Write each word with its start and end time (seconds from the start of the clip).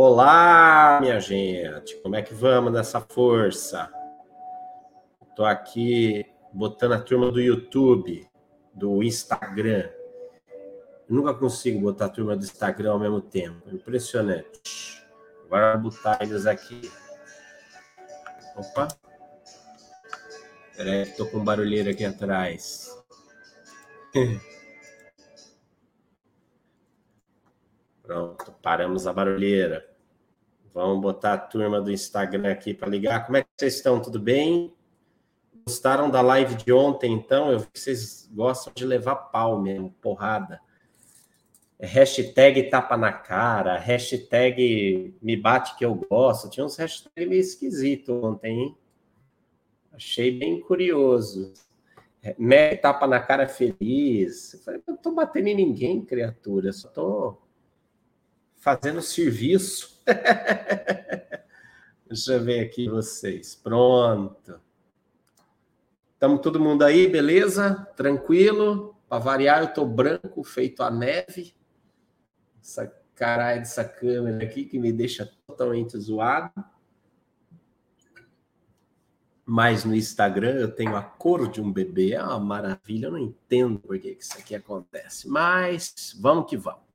Olá, 0.00 1.00
minha 1.00 1.18
gente, 1.18 1.96
como 1.96 2.14
é 2.14 2.22
que 2.22 2.32
vamos 2.32 2.72
nessa 2.72 3.00
força? 3.00 3.92
Estou 5.28 5.44
aqui 5.44 6.24
botando 6.52 6.92
a 6.92 7.00
turma 7.00 7.32
do 7.32 7.40
YouTube, 7.40 8.24
do 8.72 9.02
Instagram. 9.02 9.90
Nunca 11.08 11.34
consigo 11.34 11.80
botar 11.80 12.04
a 12.04 12.10
turma 12.10 12.36
do 12.36 12.44
Instagram 12.44 12.92
ao 12.92 13.00
mesmo 13.00 13.20
tempo, 13.20 13.68
impressionante. 13.74 15.02
Agora 15.46 15.76
vou 15.76 15.90
botar 15.90 16.22
eles 16.22 16.46
aqui. 16.46 16.88
Opa. 18.54 18.86
Peraí, 20.76 21.02
estou 21.02 21.26
com 21.26 21.38
um 21.38 21.44
barulheiro 21.44 21.90
aqui 21.90 22.04
atrás. 22.04 22.96
Pronto, 28.08 28.54
paramos 28.62 29.06
a 29.06 29.12
barulheira. 29.12 29.97
Vamos 30.72 31.00
botar 31.00 31.34
a 31.34 31.38
turma 31.38 31.80
do 31.80 31.90
Instagram 31.90 32.52
aqui 32.52 32.74
para 32.74 32.88
ligar. 32.88 33.24
Como 33.24 33.36
é 33.36 33.42
que 33.42 33.48
vocês 33.56 33.76
estão? 33.76 34.00
Tudo 34.00 34.20
bem? 34.20 34.72
Gostaram 35.66 36.10
da 36.10 36.20
live 36.20 36.54
de 36.54 36.72
ontem, 36.72 37.12
então? 37.12 37.50
Eu 37.50 37.60
vi 37.60 37.66
que 37.72 37.80
vocês 37.80 38.28
gostam 38.32 38.72
de 38.74 38.84
levar 38.84 39.16
pau 39.16 39.60
mesmo, 39.60 39.90
porrada. 40.00 40.60
É 41.78 41.86
hashtag 41.86 42.70
tapa 42.70 42.96
na 42.96 43.12
cara, 43.12 43.78
hashtag 43.78 45.14
me 45.22 45.36
bate 45.36 45.76
que 45.76 45.84
eu 45.84 45.94
gosto. 45.94 46.50
Tinha 46.50 46.66
uns 46.66 46.76
hashtags 46.76 47.28
meio 47.28 47.40
esquisitos 47.40 48.08
ontem, 48.22 48.60
hein? 48.60 48.78
Achei 49.92 50.30
bem 50.30 50.60
curioso. 50.60 51.52
Me 52.36 52.76
tapa 52.76 53.06
na 53.06 53.20
cara 53.20 53.46
feliz. 53.46 54.54
Eu 54.54 54.60
falei, 54.60 54.82
não 54.86 54.96
tô 54.96 55.12
batendo 55.12 55.48
em 55.48 55.54
ninguém, 55.54 56.04
criatura. 56.04 56.72
Só 56.72 56.88
tô 56.88 57.38
fazendo 58.56 59.00
serviço. 59.00 59.97
Deixa 62.08 62.32
eu 62.32 62.42
ver 62.42 62.60
aqui 62.60 62.88
vocês. 62.88 63.54
Pronto. 63.54 64.60
Estamos 66.14 66.40
todo 66.40 66.58
mundo 66.58 66.82
aí, 66.82 67.06
beleza? 67.06 67.86
Tranquilo? 67.96 68.96
Para 69.08 69.18
variar, 69.18 69.60
eu 69.60 69.68
estou 69.68 69.86
branco, 69.86 70.42
feito 70.42 70.82
a 70.82 70.90
neve. 70.90 71.54
Essa 72.60 72.92
caralho 73.14 73.60
dessa 73.60 73.84
câmera 73.84 74.44
aqui 74.44 74.64
que 74.64 74.78
me 74.78 74.92
deixa 74.92 75.30
totalmente 75.46 75.98
zoado. 75.98 76.52
Mas 79.44 79.84
no 79.84 79.94
Instagram 79.94 80.56
eu 80.56 80.70
tenho 80.70 80.94
a 80.94 81.02
cor 81.02 81.50
de 81.50 81.60
um 81.60 81.72
bebê. 81.72 82.12
É 82.12 82.22
uma 82.22 82.38
maravilha. 82.40 83.06
Eu 83.06 83.12
não 83.12 83.18
entendo 83.18 83.78
por 83.78 83.98
que 83.98 84.10
isso 84.10 84.36
aqui 84.38 84.54
acontece. 84.54 85.28
Mas 85.28 86.16
vamos 86.20 86.48
que 86.48 86.56
vamos 86.56 86.87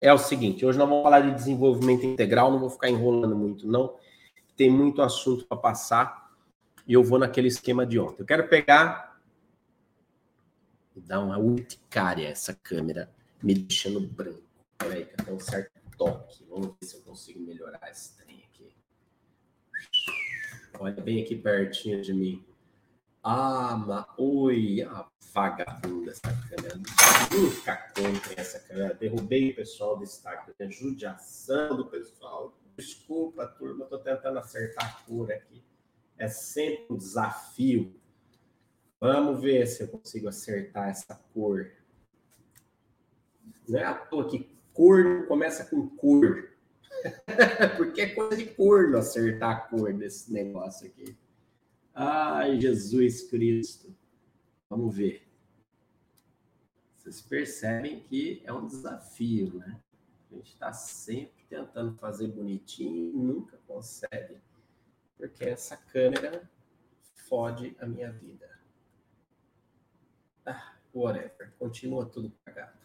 é 0.00 0.12
o 0.12 0.18
seguinte: 0.18 0.64
hoje 0.64 0.78
nós 0.78 0.88
vamos 0.88 1.02
falar 1.02 1.20
de 1.20 1.34
desenvolvimento 1.34 2.04
integral, 2.04 2.50
não 2.50 2.58
vou 2.58 2.70
ficar 2.70 2.88
enrolando 2.88 3.36
muito, 3.36 3.66
não. 3.66 3.96
Tem 4.56 4.70
muito 4.70 5.02
assunto 5.02 5.44
para 5.46 5.56
passar 5.56 6.30
e 6.86 6.94
eu 6.94 7.02
vou 7.02 7.18
naquele 7.18 7.48
esquema 7.48 7.84
de 7.84 7.98
ontem. 7.98 8.22
Eu 8.22 8.26
quero 8.26 8.48
pegar 8.48 9.06
dar 10.96 11.20
uma 11.20 11.38
urticária 11.38 12.28
essa 12.28 12.54
câmera, 12.54 13.12
me 13.42 13.54
deixando 13.54 14.00
branco. 14.00 14.42
Peraí, 14.78 15.04
que 15.04 15.16
tem 15.16 15.34
um 15.34 15.40
certo 15.40 15.72
toque. 15.96 16.44
Vamos 16.48 16.68
ver 16.80 16.86
se 16.86 16.96
eu 16.96 17.02
consigo 17.02 17.40
melhorar 17.40 17.90
esse 17.90 18.16
trem 18.16 18.44
aqui. 18.44 18.74
Olha 20.78 21.02
bem 21.02 21.22
aqui 21.22 21.36
pertinho 21.36 22.00
de 22.02 22.12
mim. 22.12 22.44
Ah, 23.22 23.76
mas... 23.76 24.06
oi, 24.18 24.82
ah, 24.82 25.06
vagabunda 25.36 26.12
essa 26.12 26.32
câmera. 26.48 26.76
Nunca 27.30 27.76
comprem 27.94 28.38
essa 28.38 28.58
câmera. 28.60 28.94
Derrubei 28.94 29.50
o 29.50 29.56
pessoal 29.56 29.98
do 29.98 30.04
Instagram. 30.04 30.70
Judiação 30.70 31.76
do 31.76 31.86
pessoal. 31.90 32.58
Desculpa, 32.74 33.46
turma. 33.46 33.84
Estou 33.84 33.98
tentando 33.98 34.38
acertar 34.38 34.96
a 34.96 35.06
cor 35.06 35.30
aqui. 35.30 35.62
É 36.16 36.26
sempre 36.26 36.86
um 36.88 36.96
desafio. 36.96 37.94
Vamos 38.98 39.42
ver 39.42 39.66
se 39.66 39.82
eu 39.82 39.88
consigo 39.88 40.26
acertar 40.26 40.88
essa 40.88 41.14
cor. 41.34 41.70
Não 43.68 43.78
é 43.78 43.84
à 43.84 43.94
toa 43.94 44.30
que 44.30 44.58
cor 44.72 45.04
não 45.04 45.26
começa 45.26 45.66
com 45.66 45.86
cor. 45.86 46.50
Porque 47.76 48.00
é 48.00 48.14
coisa 48.14 48.38
de 48.38 48.46
corno 48.54 48.96
acertar 48.96 49.50
a 49.50 49.60
cor 49.60 49.92
desse 49.92 50.32
negócio 50.32 50.86
aqui. 50.86 51.14
Ai, 51.94 52.58
Jesus 52.58 53.28
Cristo. 53.28 53.94
Vamos 54.70 54.96
ver. 54.96 55.25
Vocês 57.06 57.22
percebem 57.22 58.00
que 58.00 58.42
é 58.44 58.52
um 58.52 58.66
desafio, 58.66 59.54
né? 59.58 59.80
A 60.28 60.34
gente 60.34 60.54
está 60.54 60.72
sempre 60.72 61.44
tentando 61.48 61.96
fazer 61.98 62.26
bonitinho 62.26 62.96
e 62.96 63.12
nunca 63.12 63.56
consegue, 63.64 64.40
porque 65.16 65.44
essa 65.44 65.76
câmera 65.76 66.50
fode 67.28 67.76
a 67.78 67.86
minha 67.86 68.10
vida. 68.10 68.50
Ah, 70.44 70.74
whatever, 70.92 71.54
continua 71.60 72.06
tudo 72.06 72.32
cagado. 72.44 72.76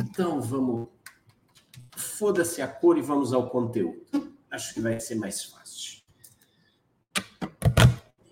Então 0.00 0.40
vamos. 0.40 0.88
Foda-se 1.94 2.62
a 2.62 2.68
cor 2.68 2.96
e 2.96 3.02
vamos 3.02 3.34
ao 3.34 3.50
conteúdo. 3.50 4.34
Acho 4.50 4.72
que 4.72 4.80
vai 4.80 4.98
ser 4.98 5.16
mais 5.16 5.44
fácil. 5.44 6.02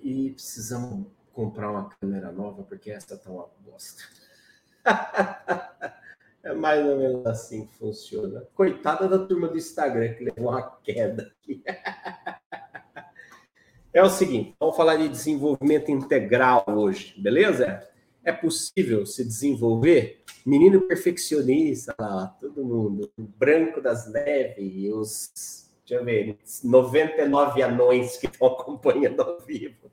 E 0.01 0.31
precisamos 0.31 1.09
comprar 1.31 1.71
uma 1.71 1.91
câmera 1.91 2.33
nova, 2.33 2.63
porque 2.63 2.91
essa 2.91 3.19
tá 3.19 3.31
uma 3.31 3.47
bosta. 3.61 4.24
é 6.43 6.53
mais 6.53 6.85
ou 6.87 6.97
menos 6.97 7.27
assim 7.27 7.67
que 7.67 7.75
funciona. 7.75 8.47
Coitada 8.55 9.09
da 9.09 9.19
turma 9.19 9.49
do 9.49 9.57
Instagram 9.57 10.15
que 10.15 10.25
levou 10.25 10.51
uma 10.51 10.63
queda 10.83 11.33
aqui. 11.41 11.63
é 13.93 14.03
o 14.03 14.11
seguinte, 14.11 14.55
vamos 14.59 14.77
falar 14.77 14.97
de 14.97 15.09
desenvolvimento 15.09 15.91
integral 15.91 16.65
hoje, 16.69 17.15
beleza? 17.21 17.87
É 18.23 18.33
possível 18.33 19.05
se 19.05 19.25
desenvolver? 19.25 20.23
Menino 20.47 20.83
perfeccionista, 20.83 21.95
lá, 21.99 22.27
todo 22.41 22.65
mundo, 22.65 23.11
o 23.17 23.23
branco 23.23 23.81
das 23.81 24.11
neves, 24.13 24.93
os, 24.93 25.65
deixa 25.87 26.01
eu 26.01 26.05
ver, 26.05 26.39
99 26.63 27.63
anões 27.63 28.17
que 28.17 28.27
estão 28.27 28.49
acompanhando 28.49 29.23
ao 29.23 29.41
vivo. 29.41 29.91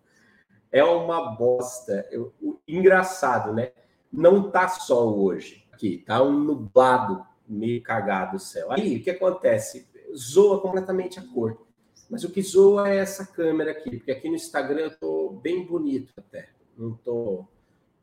É 0.71 0.83
uma 0.83 1.35
bosta. 1.35 2.07
Eu, 2.11 2.33
engraçado, 2.67 3.53
né? 3.53 3.71
Não 4.11 4.49
tá 4.49 4.67
sol 4.67 5.19
hoje 5.23 5.61
aqui, 5.81 5.97
tá 6.05 6.21
um 6.21 6.39
nublado, 6.39 7.25
meio 7.47 7.81
cagado 7.81 8.37
o 8.37 8.39
céu. 8.39 8.71
Aí 8.71 8.97
o 8.97 9.03
que 9.03 9.09
acontece? 9.09 9.89
Zoa 10.15 10.61
completamente 10.61 11.19
a 11.19 11.23
cor. 11.23 11.65
Mas 12.09 12.23
o 12.23 12.29
que 12.29 12.41
zoa 12.41 12.89
é 12.89 12.97
essa 12.97 13.25
câmera 13.25 13.71
aqui, 13.71 13.97
porque 13.97 14.11
aqui 14.11 14.29
no 14.29 14.35
Instagram 14.35 14.81
eu 14.81 14.97
tô 14.97 15.29
bem 15.41 15.65
bonito 15.65 16.13
até. 16.17 16.49
Não 16.77 16.93
tô, 16.93 17.45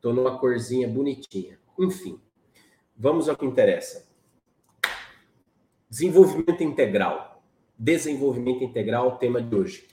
tô 0.01 0.11
numa 0.11 0.39
corzinha 0.39 0.87
bonitinha. 0.87 1.59
Enfim, 1.79 2.19
vamos 2.97 3.29
ao 3.29 3.37
que 3.37 3.45
interessa. 3.45 4.09
Desenvolvimento 5.89 6.63
integral. 6.63 7.41
Desenvolvimento 7.77 8.63
integral, 8.63 9.17
tema 9.17 9.41
de 9.41 9.55
hoje. 9.55 9.87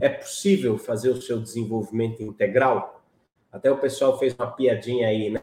É 0.00 0.08
possível 0.08 0.78
fazer 0.78 1.10
o 1.10 1.20
seu 1.20 1.40
desenvolvimento 1.40 2.22
integral? 2.22 3.02
Até 3.50 3.70
o 3.70 3.78
pessoal 3.78 4.18
fez 4.18 4.34
uma 4.34 4.50
piadinha 4.50 5.08
aí, 5.08 5.28
né? 5.28 5.42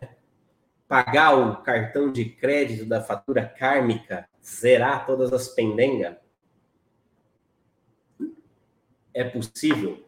Pagar 0.89 1.38
o 1.38 1.61
cartão 1.61 2.11
de 2.11 2.25
crédito 2.25 2.83
da 2.83 3.00
fatura 3.00 3.45
kármica, 3.45 4.27
zerar 4.44 5.05
todas 5.05 5.31
as 5.31 5.47
pendengas? 5.50 6.17
É 9.13 9.23
possível? 9.23 10.03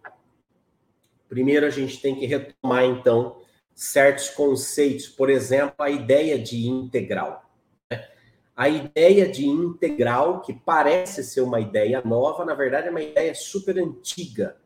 Primeiro, 1.30 1.68
a 1.68 1.70
gente 1.70 2.02
tem 2.02 2.16
que 2.16 2.26
retomar, 2.26 2.84
então, 2.84 3.40
certos 3.76 4.32
conceitos. 4.32 5.08
Por 5.08 5.30
exemplo, 5.30 5.76
a 5.78 5.90
ideia 5.92 6.40
de 6.40 6.68
integral. 6.68 7.48
Né? 7.90 8.10
A 8.56 8.68
ideia 8.68 9.30
de 9.30 9.46
integral, 9.46 10.42
que 10.42 10.52
parece 10.52 11.24
ser 11.24 11.42
uma 11.42 11.60
ideia 11.60 12.02
nova, 12.04 12.44
na 12.44 12.56
verdade 12.56 12.88
é 12.88 12.92
uma 12.92 13.02
ideia 13.04 13.36
super 13.36 13.78
antiga. 13.78 14.58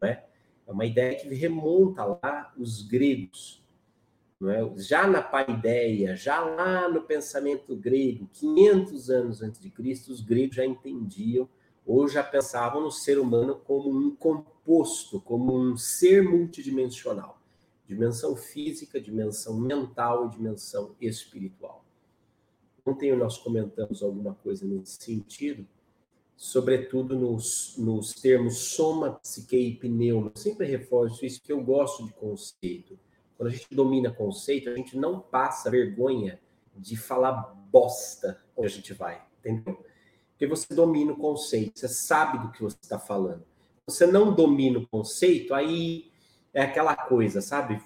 Não 0.00 0.08
é? 0.08 0.24
é 0.66 0.72
uma 0.72 0.84
ideia 0.84 1.14
que 1.14 1.32
remonta 1.32 2.04
lá 2.04 2.52
os 2.58 2.82
gregos. 2.82 3.63
É? 4.42 4.78
Já 4.78 5.06
na 5.06 5.22
paideia, 5.22 6.16
já 6.16 6.40
lá 6.40 6.88
no 6.88 7.02
pensamento 7.02 7.74
grego, 7.76 8.28
500 8.32 9.08
anos 9.08 9.42
antes 9.42 9.60
de 9.60 9.70
Cristo, 9.70 10.12
os 10.12 10.20
gregos 10.20 10.56
já 10.56 10.64
entendiam 10.64 11.48
ou 11.86 12.08
já 12.08 12.22
pensavam 12.22 12.82
no 12.82 12.90
ser 12.90 13.18
humano 13.18 13.54
como 13.64 13.90
um 13.90 14.14
composto, 14.14 15.20
como 15.20 15.56
um 15.56 15.76
ser 15.76 16.22
multidimensional. 16.22 17.40
Dimensão 17.86 18.34
física, 18.34 19.00
dimensão 19.00 19.58
mental 19.58 20.26
e 20.26 20.30
dimensão 20.30 20.94
espiritual. 21.00 21.84
Ontem 22.84 23.14
nós 23.16 23.38
comentamos 23.38 24.02
alguma 24.02 24.34
coisa 24.34 24.66
nesse 24.66 25.02
sentido, 25.02 25.66
sobretudo 26.36 27.18
nos, 27.18 27.76
nos 27.78 28.12
termos 28.14 28.58
soma, 28.74 29.12
psique 29.22 29.56
e 29.56 29.74
pneuma. 29.74 30.32
Eu 30.34 30.40
sempre 30.40 30.66
reforço 30.66 31.24
isso, 31.24 31.40
que 31.42 31.52
eu 31.52 31.62
gosto 31.62 32.04
de 32.04 32.12
conceito 32.14 32.98
quando 33.36 33.48
a 33.48 33.52
gente 33.52 33.74
domina 33.74 34.10
conceito, 34.10 34.70
a 34.70 34.74
gente 34.74 34.96
não 34.96 35.20
passa 35.20 35.70
vergonha 35.70 36.40
de 36.76 36.96
falar 36.96 37.32
bosta 37.70 38.40
onde 38.56 38.68
a 38.68 38.70
gente 38.70 38.92
vai, 38.92 39.22
entendeu? 39.40 39.84
Porque 40.30 40.46
você 40.46 40.74
domina 40.74 41.12
o 41.12 41.16
conceito, 41.16 41.78
você 41.78 41.88
sabe 41.88 42.38
do 42.38 42.50
que 42.50 42.62
você 42.62 42.76
está 42.80 42.98
falando. 42.98 43.44
Você 43.86 44.06
não 44.06 44.34
domina 44.34 44.78
o 44.78 44.88
conceito, 44.88 45.54
aí 45.54 46.10
é 46.52 46.62
aquela 46.62 46.96
coisa, 46.96 47.40
sabe? 47.40 47.80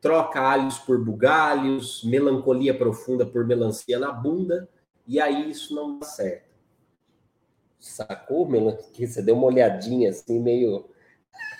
Troca 0.00 0.40
alhos 0.40 0.78
por 0.78 1.02
bugalhos, 1.02 2.02
melancolia 2.04 2.76
profunda 2.76 3.24
por 3.26 3.46
melancia 3.46 3.98
na 3.98 4.12
bunda, 4.12 4.68
e 5.06 5.20
aí 5.20 5.50
isso 5.50 5.74
não 5.74 5.98
dá 5.98 6.06
certo. 6.06 6.46
Sacou, 7.78 8.48
melancia? 8.48 9.06
Você 9.06 9.22
deu 9.22 9.36
uma 9.36 9.46
olhadinha 9.46 10.10
assim, 10.10 10.40
meio. 10.40 10.88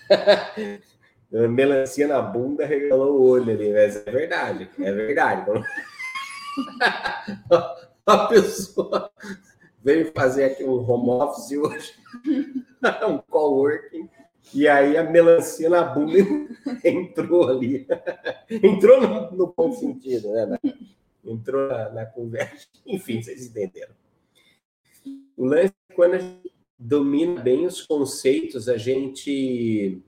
melancia 1.30 2.06
na 2.06 2.20
bunda, 2.22 2.64
regalou 2.64 3.18
o 3.18 3.28
olho 3.28 3.52
ali, 3.52 3.72
mas 3.72 4.06
é 4.06 4.10
verdade, 4.10 4.70
é 4.78 4.92
verdade. 4.92 5.50
A 8.06 8.28
pessoa 8.28 9.10
veio 9.82 10.12
fazer 10.12 10.44
aqui 10.44 10.62
um 10.62 10.78
home 10.88 11.10
office 11.10 11.58
hoje, 11.58 11.92
um 13.08 13.18
coworking, 13.18 14.08
e 14.54 14.68
aí 14.68 14.96
a 14.96 15.02
melancia 15.02 15.68
na 15.68 15.82
bunda 15.82 16.14
entrou 16.84 17.48
ali. 17.48 17.86
Entrou 18.48 19.00
no, 19.00 19.32
no 19.32 19.54
bom 19.56 19.72
sentido, 19.72 20.32
né? 20.32 20.58
Entrou 21.24 21.68
na, 21.68 21.90
na, 21.90 22.06
conversa. 22.06 22.68
Enfim, 22.86 23.20
vocês 23.20 23.46
entenderam. 23.46 23.92
O 25.36 25.44
lance 25.44 25.74
é 25.90 25.94
quando 25.94 26.14
a 26.14 26.18
gente 26.18 26.52
domina 26.78 27.40
bem 27.40 27.66
os 27.66 27.82
conceitos, 27.82 28.68
a 28.68 28.76
gente 28.76 30.00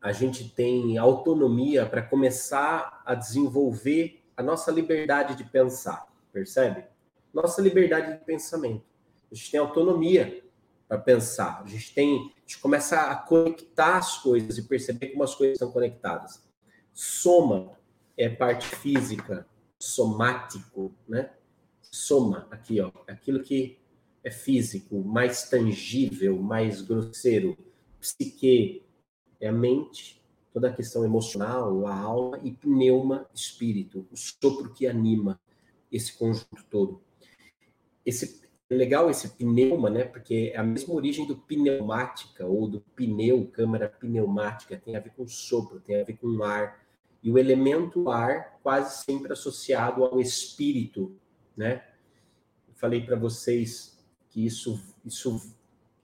a 0.00 0.12
gente 0.12 0.48
tem 0.48 0.98
autonomia 0.98 1.86
para 1.86 2.02
começar 2.02 3.02
a 3.04 3.14
desenvolver 3.14 4.22
a 4.36 4.42
nossa 4.42 4.70
liberdade 4.70 5.34
de 5.34 5.44
pensar, 5.44 6.06
percebe? 6.32 6.84
Nossa 7.32 7.60
liberdade 7.60 8.18
de 8.18 8.24
pensamento. 8.24 8.84
A 9.30 9.34
gente 9.34 9.50
tem 9.50 9.60
autonomia 9.60 10.44
para 10.88 10.98
pensar. 10.98 11.62
A 11.64 11.68
gente 11.68 11.92
tem, 11.92 12.32
a 12.36 12.40
gente 12.40 12.58
começa 12.58 13.00
a 13.00 13.16
conectar 13.16 13.96
as 13.96 14.18
coisas 14.18 14.56
e 14.56 14.62
perceber 14.62 15.08
como 15.08 15.24
as 15.24 15.34
coisas 15.34 15.54
estão 15.54 15.70
conectadas. 15.70 16.42
Soma 16.92 17.72
é 18.16 18.28
parte 18.28 18.66
física, 18.66 19.46
somático, 19.78 20.94
né? 21.08 21.30
Soma 21.82 22.46
aqui, 22.50 22.80
ó, 22.80 22.90
aquilo 23.06 23.42
que 23.42 23.78
é 24.24 24.30
físico, 24.30 25.02
mais 25.02 25.48
tangível, 25.48 26.36
mais 26.38 26.82
grosseiro. 26.82 27.56
Psique 28.00 28.85
é 29.40 29.48
a 29.48 29.52
mente, 29.52 30.22
toda 30.52 30.68
a 30.68 30.72
questão 30.72 31.04
emocional, 31.04 31.86
a 31.86 31.94
alma 31.94 32.40
e 32.42 32.50
pneuma, 32.50 33.28
espírito, 33.34 34.06
o 34.10 34.16
sopro 34.16 34.72
que 34.72 34.86
anima 34.86 35.40
esse 35.90 36.16
conjunto 36.16 36.64
todo. 36.70 37.00
Esse 38.04 38.42
é 38.68 38.74
legal 38.74 39.08
esse 39.10 39.28
pneuma, 39.30 39.90
né? 39.90 40.04
Porque 40.04 40.52
é 40.54 40.58
a 40.58 40.62
mesma 40.62 40.94
origem 40.94 41.26
do 41.26 41.36
pneumática 41.36 42.46
ou 42.46 42.68
do 42.68 42.80
pneu, 42.80 43.46
câmara 43.48 43.88
pneumática, 43.88 44.76
tem 44.76 44.96
a 44.96 45.00
ver 45.00 45.10
com 45.10 45.26
sopro, 45.26 45.80
tem 45.80 46.00
a 46.00 46.04
ver 46.04 46.16
com 46.16 46.42
ar. 46.42 46.84
E 47.22 47.30
o 47.30 47.38
elemento 47.38 48.10
ar 48.10 48.58
quase 48.62 49.04
sempre 49.04 49.32
associado 49.32 50.04
ao 50.04 50.20
espírito, 50.20 51.16
né? 51.56 51.82
falei 52.76 53.00
para 53.00 53.16
vocês 53.16 53.98
que 54.30 54.44
isso 54.44 54.80
isso 55.04 55.54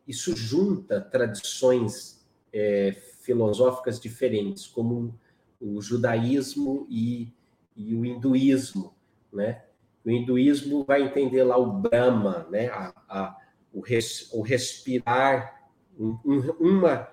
isso 0.06 0.34
junta 0.34 1.00
tradições 1.00 2.26
é, 2.52 3.00
filosóficas 3.22 3.98
diferentes, 3.98 4.66
como 4.66 5.18
o 5.60 5.80
judaísmo 5.80 6.86
e, 6.90 7.32
e 7.76 7.94
o 7.94 8.04
hinduísmo, 8.04 8.94
né? 9.32 9.62
O 10.04 10.10
hinduísmo 10.10 10.84
vai 10.84 11.02
entender 11.02 11.44
lá 11.44 11.56
o 11.56 11.72
Brahma, 11.72 12.46
né? 12.50 12.68
A, 12.68 12.92
a, 13.08 13.38
o, 13.72 13.80
res, 13.80 14.28
o 14.32 14.42
respirar, 14.42 15.70
um, 15.98 16.18
uma 16.58 17.08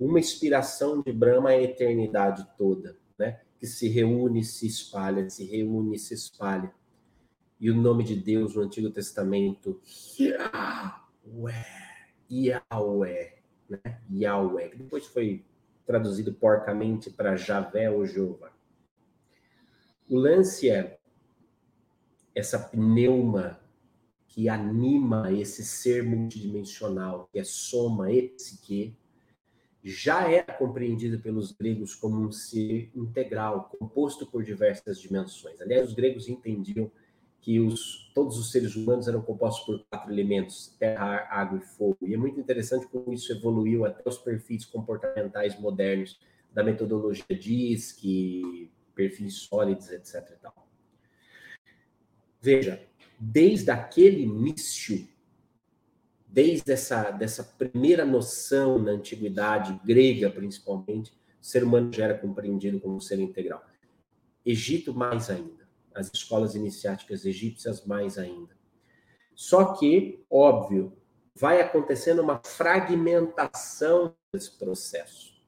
uma 0.00 0.18
inspiração 0.18 1.02
de 1.02 1.12
Brahma 1.12 1.52
é 1.52 1.56
a 1.56 1.62
eternidade 1.62 2.46
toda, 2.56 2.96
né? 3.18 3.40
Que 3.58 3.66
se 3.66 3.86
reúne, 3.86 4.42
se 4.42 4.66
espalha, 4.66 5.28
se 5.28 5.44
reúne, 5.44 5.98
se 5.98 6.14
espalha. 6.14 6.72
E 7.60 7.70
o 7.70 7.76
nome 7.76 8.02
de 8.02 8.16
Deus 8.16 8.54
no 8.54 8.62
Antigo 8.62 8.88
Testamento, 8.88 9.78
Yahweh, 10.18 11.66
Yahweh, 12.30 13.39
né? 13.70 14.00
Yahweh, 14.12 14.70
que 14.70 14.76
depois 14.76 15.06
foi 15.06 15.44
traduzido 15.86 16.32
porcamente 16.32 17.10
para 17.10 17.36
Javé 17.36 17.90
ou 17.90 18.04
Jeová. 18.06 18.52
O 20.08 20.16
lance 20.16 20.68
é 20.68 20.98
essa 22.34 22.58
pneuma 22.58 23.60
que 24.26 24.48
anima 24.48 25.32
esse 25.32 25.64
ser 25.64 26.04
multidimensional, 26.04 27.28
que 27.32 27.38
é 27.38 27.44
soma 27.44 28.12
e 28.12 28.28
psique, 28.28 28.96
já 29.82 30.30
era 30.30 30.52
compreendido 30.52 31.18
pelos 31.20 31.52
gregos 31.52 31.94
como 31.94 32.20
um 32.20 32.30
ser 32.30 32.90
integral, 32.94 33.70
composto 33.78 34.26
por 34.26 34.44
diversas 34.44 35.00
dimensões. 35.00 35.60
Aliás, 35.60 35.88
os 35.88 35.94
gregos 35.94 36.28
entendiam 36.28 36.90
que 37.40 37.58
os, 37.58 38.10
todos 38.14 38.38
os 38.38 38.50
seres 38.50 38.76
humanos 38.76 39.08
eram 39.08 39.22
compostos 39.22 39.64
por 39.64 39.84
quatro 39.88 40.12
elementos: 40.12 40.74
terra, 40.78 41.26
água 41.30 41.58
e 41.58 41.62
fogo. 41.62 41.98
E 42.02 42.14
é 42.14 42.16
muito 42.16 42.38
interessante 42.38 42.86
como 42.86 43.12
isso 43.12 43.32
evoluiu 43.32 43.84
até 43.84 44.08
os 44.08 44.18
perfis 44.18 44.64
comportamentais 44.64 45.58
modernos 45.58 46.20
da 46.52 46.62
metodologia 46.62 47.24
DISC, 47.28 48.70
perfis 48.94 49.34
sólidos, 49.36 49.90
etc. 49.90 50.38
Veja, 52.40 52.82
desde 53.18 53.70
aquele 53.70 54.22
início, 54.22 55.08
desde 56.26 56.72
essa 56.72 57.10
dessa 57.10 57.42
primeira 57.42 58.04
noção 58.04 58.78
na 58.78 58.92
antiguidade 58.92 59.80
grega, 59.84 60.30
principalmente, 60.30 61.12
o 61.40 61.44
ser 61.44 61.64
humano 61.64 61.90
já 61.92 62.04
era 62.04 62.18
compreendido 62.18 62.80
como 62.80 62.96
um 62.96 63.00
ser 63.00 63.18
integral. 63.18 63.64
Egito 64.44 64.92
mais 64.92 65.30
ainda 65.30 65.59
as 65.94 66.10
escolas 66.12 66.54
iniciáticas 66.54 67.24
egípcias 67.24 67.84
mais 67.84 68.18
ainda. 68.18 68.56
Só 69.34 69.74
que, 69.74 70.24
óbvio, 70.30 70.96
vai 71.34 71.60
acontecendo 71.60 72.20
uma 72.20 72.40
fragmentação 72.44 74.14
desse 74.32 74.58
processo. 74.58 75.40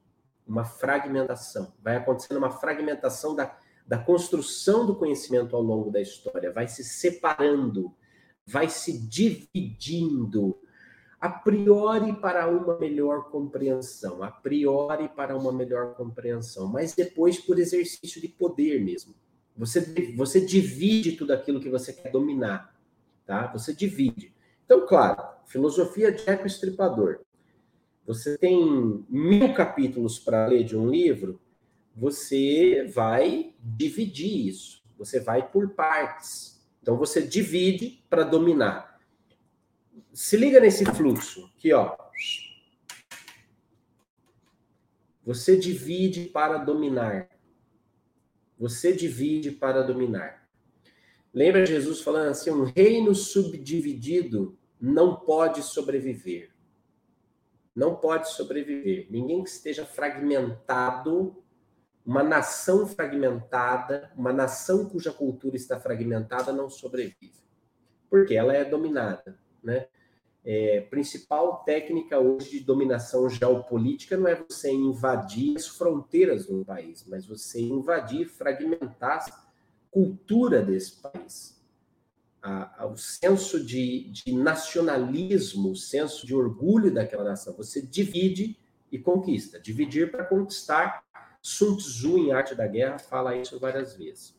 Uma 0.47 0.65
fragmentação. 0.65 1.73
Vai 1.81 1.97
acontecendo 1.97 2.37
uma 2.37 2.49
fragmentação 2.49 3.35
da, 3.35 3.57
da 3.85 3.97
construção 3.97 4.85
do 4.85 4.95
conhecimento 4.95 5.55
ao 5.55 5.61
longo 5.61 5.91
da 5.91 6.01
história. 6.01 6.51
Vai 6.51 6.67
se 6.67 6.83
separando, 6.83 7.95
vai 8.45 8.67
se 8.67 9.07
dividindo, 9.07 10.59
a 11.23 11.29
priori 11.29 12.13
para 12.19 12.49
uma 12.49 12.77
melhor 12.77 13.29
compreensão, 13.29 14.21
a 14.21 14.29
priori 14.29 15.07
para 15.07 15.37
uma 15.37 15.53
melhor 15.53 15.95
compreensão, 15.95 16.67
mas 16.67 16.93
depois 16.93 17.39
por 17.39 17.57
exercício 17.57 18.19
de 18.19 18.27
poder 18.27 18.83
mesmo. 18.83 19.15
Você, 19.55 20.13
você 20.15 20.41
divide 20.41 21.13
tudo 21.13 21.31
aquilo 21.31 21.59
que 21.59 21.69
você 21.69 21.93
quer 21.93 22.11
dominar, 22.11 22.75
tá? 23.25 23.47
Você 23.47 23.73
divide. 23.73 24.33
Então, 24.65 24.85
claro, 24.87 25.23
filosofia 25.45 26.11
de 26.11 26.27
Eco 26.27 26.47
Estripador. 26.47 27.19
Você 28.05 28.37
tem 28.37 29.05
mil 29.07 29.53
capítulos 29.53 30.19
para 30.19 30.47
ler 30.47 30.63
de 30.63 30.75
um 30.75 30.89
livro, 30.89 31.39
você 31.95 32.91
vai 32.93 33.53
dividir 33.59 34.47
isso. 34.47 34.83
Você 34.97 35.19
vai 35.19 35.47
por 35.47 35.69
partes. 35.69 36.65
Então, 36.81 36.97
você 36.97 37.21
divide 37.21 38.03
para 38.09 38.23
dominar. 38.23 38.99
Se 40.11 40.35
liga 40.35 40.59
nesse 40.59 40.85
fluxo 40.85 41.51
aqui, 41.55 41.71
ó. 41.71 41.95
Você 45.25 45.57
divide 45.57 46.25
para 46.25 46.57
dominar. 46.57 47.29
Você 48.57 48.93
divide 48.93 49.51
para 49.51 49.81
dominar. 49.81 50.47
Lembra 51.33 51.65
Jesus 51.65 52.01
falando 52.01 52.29
assim: 52.29 52.51
um 52.51 52.63
reino 52.63 53.15
subdividido 53.15 54.57
não 54.79 55.15
pode 55.15 55.63
sobreviver. 55.63 56.51
Não 57.75 57.95
pode 57.95 58.29
sobreviver. 58.31 59.07
Ninguém 59.09 59.43
que 59.43 59.49
esteja 59.49 59.85
fragmentado, 59.85 61.43
uma 62.05 62.21
nação 62.21 62.85
fragmentada, 62.85 64.11
uma 64.15 64.31
nação 64.31 64.87
cuja 64.87 65.11
cultura 65.11 65.55
está 65.55 65.79
fragmentada, 65.79 66.53
não 66.53 66.69
sobrevive. 66.69 67.41
Porque 68.09 68.35
ela 68.35 68.53
é 68.53 68.63
dominada, 68.63 69.39
né? 69.63 69.87
É, 70.45 70.81
principal 70.81 71.63
técnica 71.63 72.19
hoje 72.19 72.51
de 72.51 72.59
dominação 72.59 73.29
geopolítica 73.29 74.17
não 74.17 74.27
é 74.27 74.35
você 74.35 74.71
invadir 74.71 75.55
as 75.55 75.67
fronteiras 75.67 76.47
do 76.47 76.65
país, 76.65 77.05
mas 77.07 77.25
você 77.25 77.61
invadir, 77.61 78.27
fragmentar 78.27 79.25
a 79.25 79.43
cultura 79.89 80.61
desse 80.61 81.01
país. 81.01 81.61
A, 82.41 82.85
o 82.87 82.97
senso 82.97 83.63
de, 83.63 84.11
de 84.11 84.33
nacionalismo, 84.33 85.71
o 85.71 85.75
senso 85.77 86.27
de 86.27 86.35
orgulho 86.35 86.93
daquela 86.93 87.23
nação. 87.23 87.55
Você 87.55 87.81
divide 87.81 88.57
e 88.91 88.99
conquista. 88.99 89.59
Dividir 89.59 90.11
para 90.11 90.25
conquistar. 90.25 91.03
Sun 91.41 91.75
Tzu, 91.77 92.17
em 92.17 92.31
Arte 92.31 92.55
da 92.55 92.67
Guerra, 92.67 92.99
fala 92.99 93.35
isso 93.35 93.59
várias 93.59 93.95
vezes. 93.95 94.35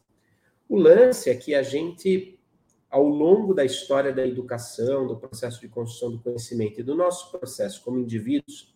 O 0.69 0.77
lance 0.77 1.29
é 1.29 1.35
que 1.35 1.55
a 1.55 1.63
gente 1.63 2.39
ao 2.95 3.09
longo 3.09 3.53
da 3.53 3.65
história 3.65 4.13
da 4.13 4.25
educação, 4.25 5.05
do 5.05 5.17
processo 5.17 5.61
de 5.61 5.67
construção 5.67 6.13
do 6.13 6.21
conhecimento 6.21 6.79
e 6.79 6.85
do 6.85 6.95
nosso 6.95 7.29
processo 7.29 7.83
como 7.83 7.99
indivíduos, 7.99 8.73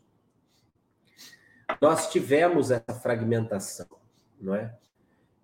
nós 1.80 2.10
tivemos 2.10 2.72
essa 2.72 2.92
fragmentação, 3.00 3.86
não 4.40 4.56
é? 4.56 4.76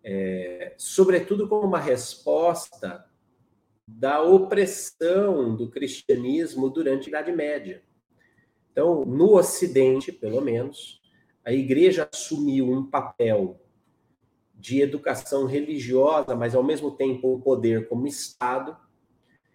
é 0.02 0.74
sobretudo 0.76 1.48
como 1.48 1.68
uma 1.68 1.78
resposta 1.78 3.08
da 3.86 4.20
opressão 4.20 5.54
do 5.54 5.70
cristianismo 5.70 6.68
durante 6.68 7.06
a 7.06 7.08
Idade 7.10 7.30
Média. 7.30 7.80
Então, 8.72 9.04
no 9.04 9.36
Ocidente, 9.36 10.10
pelo 10.10 10.40
menos, 10.40 11.00
a 11.44 11.52
igreja 11.52 12.08
assumiu 12.12 12.68
um 12.72 12.84
papel 12.90 13.63
de 14.64 14.80
educação 14.80 15.44
religiosa, 15.44 16.34
mas 16.34 16.54
ao 16.54 16.62
mesmo 16.62 16.90
tempo 16.90 17.34
o 17.34 17.38
poder 17.38 17.86
como 17.86 18.06
Estado. 18.06 18.74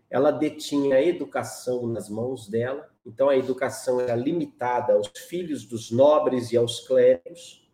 Ela 0.08 0.30
detinha 0.30 0.98
a 0.98 1.02
educação 1.04 1.88
nas 1.88 2.08
mãos 2.08 2.48
dela, 2.48 2.88
então 3.04 3.28
a 3.28 3.36
educação 3.36 4.00
era 4.00 4.16
limitada 4.16 4.94
aos 4.94 5.08
filhos 5.28 5.66
dos 5.66 5.90
nobres 5.90 6.52
e 6.52 6.58
aos 6.58 6.82
clérigos. 6.82 7.68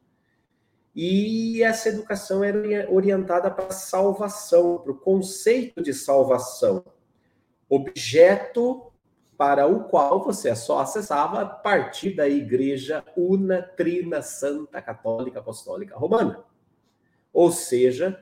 E 0.95 1.61
essa 1.61 1.89
educação 1.89 2.41
era 2.41 2.89
orientada 2.89 3.51
para 3.51 3.65
a 3.65 3.71
salvação, 3.71 4.77
para 4.77 4.93
o 4.93 4.97
conceito 4.97 5.83
de 5.83 5.93
salvação, 5.93 6.85
objeto 7.67 8.93
para 9.37 9.67
o 9.67 9.89
qual 9.89 10.23
você 10.23 10.55
só 10.55 10.79
acessava 10.79 11.41
a 11.41 11.45
partir 11.45 12.15
da 12.15 12.29
Igreja 12.29 13.03
Una, 13.17 13.61
Trina, 13.61 14.21
Santa, 14.21 14.81
Católica, 14.81 15.39
Apostólica 15.39 15.97
Romana. 15.97 16.45
Ou 17.35 17.51
seja, 17.51 18.17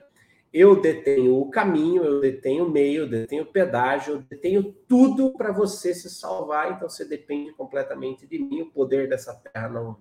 eu 0.51 0.81
detenho 0.81 1.37
o 1.39 1.51
caminho, 1.51 2.03
eu 2.03 2.19
detenho 2.19 2.65
o 2.65 2.69
meio, 2.69 3.03
eu 3.03 3.07
detenho 3.07 3.43
o 3.43 3.45
pedágio, 3.45 4.15
eu 4.15 4.21
detenho 4.23 4.73
tudo 4.87 5.31
para 5.33 5.51
você 5.51 5.93
se 5.93 6.09
salvar, 6.09 6.71
então 6.71 6.89
você 6.89 7.05
depende 7.05 7.53
completamente 7.53 8.25
de 8.25 8.39
mim, 8.39 8.61
o 8.61 8.71
poder 8.71 9.07
dessa 9.07 9.35
terra 9.35 9.69
não 9.69 9.97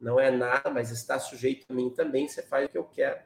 não 0.00 0.18
é 0.18 0.30
nada, 0.30 0.70
mas 0.70 0.90
está 0.90 1.18
sujeito 1.18 1.66
a 1.68 1.74
mim 1.74 1.90
também, 1.90 2.26
você 2.26 2.42
faz 2.42 2.64
o 2.64 2.68
que 2.70 2.78
eu 2.78 2.84
quero 2.84 3.20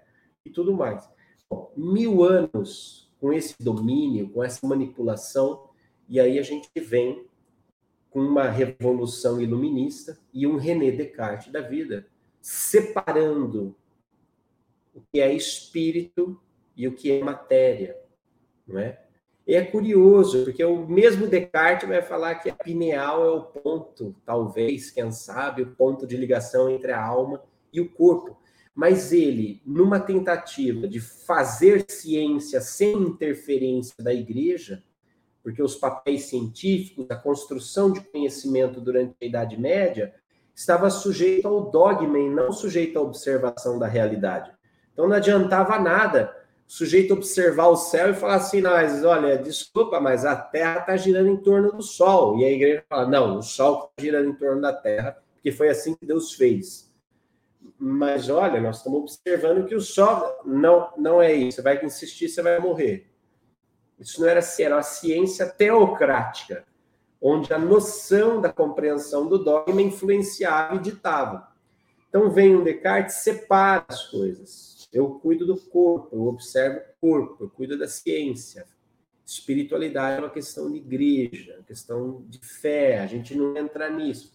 e 0.44 0.50
tudo 0.50 0.74
mais. 0.74 1.08
Bom, 1.48 1.72
mil 1.76 2.24
anos 2.24 3.08
com 3.20 3.32
esse 3.32 3.54
domínio, 3.60 4.28
com 4.30 4.42
essa 4.42 4.66
manipulação, 4.66 5.68
e 6.08 6.18
aí 6.18 6.36
a 6.36 6.42
gente 6.42 6.68
vem 6.80 7.28
com 8.10 8.18
uma 8.18 8.50
revolução 8.50 9.40
iluminista 9.40 10.18
e 10.32 10.48
um 10.48 10.56
René 10.56 10.90
Descartes 10.90 11.52
da 11.52 11.60
vida, 11.60 12.08
separando 12.40 13.76
o 14.94 15.00
que 15.12 15.20
é 15.20 15.32
espírito 15.32 16.40
e 16.76 16.86
o 16.86 16.94
que 16.94 17.10
é 17.10 17.22
matéria, 17.22 17.96
não 18.66 18.78
é? 18.78 19.00
E 19.46 19.54
é 19.54 19.62
curioso, 19.62 20.44
porque 20.44 20.64
o 20.64 20.86
mesmo 20.86 21.26
Descartes 21.26 21.86
vai 21.86 22.00
falar 22.00 22.36
que 22.36 22.48
a 22.48 22.54
pineal 22.54 23.24
é 23.24 23.30
o 23.30 23.42
ponto, 23.42 24.16
talvez, 24.24 24.90
quem 24.90 25.12
sabe, 25.12 25.62
o 25.62 25.74
ponto 25.74 26.06
de 26.06 26.16
ligação 26.16 26.70
entre 26.70 26.92
a 26.92 27.04
alma 27.04 27.42
e 27.70 27.78
o 27.78 27.90
corpo. 27.90 28.38
Mas 28.74 29.12
ele, 29.12 29.60
numa 29.66 30.00
tentativa 30.00 30.88
de 30.88 30.98
fazer 30.98 31.84
ciência 31.86 32.60
sem 32.60 32.94
interferência 32.94 33.94
da 34.02 34.14
igreja, 34.14 34.82
porque 35.42 35.62
os 35.62 35.76
papéis 35.76 36.22
científicos, 36.24 37.06
a 37.10 37.16
construção 37.16 37.92
de 37.92 38.00
conhecimento 38.00 38.80
durante 38.80 39.14
a 39.20 39.26
Idade 39.26 39.60
Média, 39.60 40.14
estava 40.54 40.88
sujeito 40.88 41.46
ao 41.46 41.70
dogma 41.70 42.18
e 42.18 42.30
não 42.30 42.50
sujeito 42.50 42.98
à 42.98 43.02
observação 43.02 43.78
da 43.78 43.86
realidade. 43.86 44.50
Então 44.94 45.06
não 45.06 45.16
adiantava 45.16 45.78
nada 45.78 46.34
o 46.66 46.72
sujeito 46.72 47.12
observar 47.12 47.66
o 47.66 47.76
céu 47.76 48.10
e 48.10 48.14
falar 48.14 48.36
assim, 48.36 48.62
mas 48.62 49.04
olha, 49.04 49.36
desculpa, 49.36 50.00
mas 50.00 50.24
a 50.24 50.34
Terra 50.34 50.80
está 50.80 50.96
girando 50.96 51.28
em 51.28 51.36
torno 51.36 51.72
do 51.72 51.82
Sol. 51.82 52.38
E 52.38 52.44
a 52.44 52.50
igreja 52.50 52.82
fala, 52.88 53.06
não, 53.06 53.38
o 53.38 53.42
Sol 53.42 53.74
está 53.74 54.02
girando 54.02 54.30
em 54.30 54.34
torno 54.34 54.62
da 54.62 54.72
Terra, 54.72 55.18
porque 55.34 55.52
foi 55.52 55.68
assim 55.68 55.94
que 55.94 56.06
Deus 56.06 56.32
fez. 56.32 56.90
Mas 57.78 58.30
olha, 58.30 58.60
nós 58.60 58.78
estamos 58.78 59.00
observando 59.00 59.66
que 59.66 59.74
o 59.74 59.80
Sol 59.80 60.40
não, 60.44 60.90
não 60.96 61.20
é 61.20 61.34
isso. 61.34 61.56
Você 61.56 61.62
vai 61.62 61.84
insistir, 61.84 62.28
você 62.28 62.40
vai 62.40 62.58
morrer. 62.58 63.10
Isso 63.98 64.20
não 64.20 64.28
era 64.28 64.40
assim, 64.40 64.62
era 64.62 64.76
uma 64.76 64.82
ciência 64.82 65.46
teocrática, 65.46 66.64
onde 67.20 67.52
a 67.52 67.58
noção 67.58 68.40
da 68.40 68.52
compreensão 68.52 69.28
do 69.28 69.42
dogma 69.42 69.82
influenciava 69.82 70.76
e 70.76 70.80
ditava. 70.80 71.48
Então 72.08 72.30
vem 72.30 72.56
um 72.56 72.64
Descartes, 72.64 73.16
separa 73.16 73.84
as 73.88 74.06
coisas. 74.08 74.73
Eu 74.94 75.10
cuido 75.18 75.44
do 75.44 75.56
corpo, 75.56 76.14
eu 76.14 76.22
observo 76.22 76.78
o 76.78 77.00
corpo, 77.00 77.44
eu 77.44 77.50
cuido 77.50 77.76
da 77.76 77.88
ciência. 77.88 78.64
Espiritualidade 79.26 80.18
é 80.18 80.20
uma 80.20 80.30
questão 80.30 80.70
de 80.70 80.76
igreja, 80.76 81.56
uma 81.56 81.64
questão 81.64 82.24
de 82.28 82.38
fé, 82.38 83.00
a 83.00 83.06
gente 83.06 83.34
não 83.34 83.56
entra 83.56 83.90
nisso. 83.90 84.32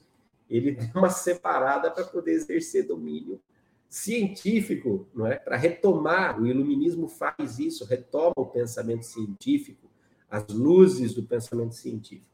Ele 0.49 0.71
deu 0.75 0.89
uma 0.95 1.09
separada 1.09 1.89
para 1.89 2.03
poder 2.03 2.33
exercer 2.33 2.85
domínio 2.85 3.39
científico, 3.87 5.07
não 5.15 5.25
é? 5.25 5.37
Para 5.37 5.57
retomar, 5.57 6.39
o 6.39 6.45
iluminismo 6.45 7.07
faz 7.07 7.57
isso, 7.57 7.85
retoma 7.85 8.33
o 8.35 8.45
pensamento 8.45 9.03
científico, 9.03 9.89
as 10.29 10.47
luzes 10.49 11.13
do 11.13 11.23
pensamento 11.23 11.73
científico. 11.73 12.29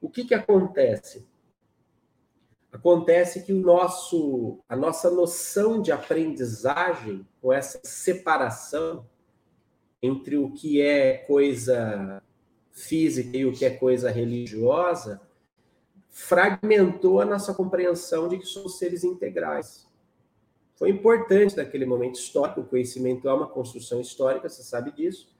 O 0.00 0.08
que 0.08 0.24
que 0.24 0.34
acontece? 0.34 1.26
Acontece 2.72 3.42
que 3.42 3.52
o 3.52 3.60
nosso, 3.60 4.58
a 4.68 4.76
nossa 4.76 5.10
noção 5.10 5.80
de 5.80 5.90
aprendizagem, 5.90 7.26
com 7.40 7.52
essa 7.52 7.80
separação 7.82 9.06
entre 10.02 10.36
o 10.36 10.52
que 10.52 10.80
é 10.80 11.18
coisa 11.18 12.22
física 12.70 13.36
e 13.36 13.46
o 13.46 13.52
que 13.52 13.64
é 13.64 13.70
coisa 13.70 14.10
religiosa, 14.10 15.20
fragmentou 16.10 17.20
a 17.20 17.24
nossa 17.24 17.54
compreensão 17.54 18.28
de 18.28 18.38
que 18.38 18.46
somos 18.46 18.78
seres 18.78 19.02
integrais 19.02 19.88
foi 20.78 20.90
importante 20.90 21.56
naquele 21.56 21.84
momento 21.84 22.14
histórico. 22.14 22.60
O 22.60 22.64
conhecimento 22.64 23.28
é 23.28 23.32
uma 23.32 23.48
construção 23.48 24.00
histórica, 24.00 24.48
você 24.48 24.62
sabe 24.62 24.92
disso. 24.92 25.36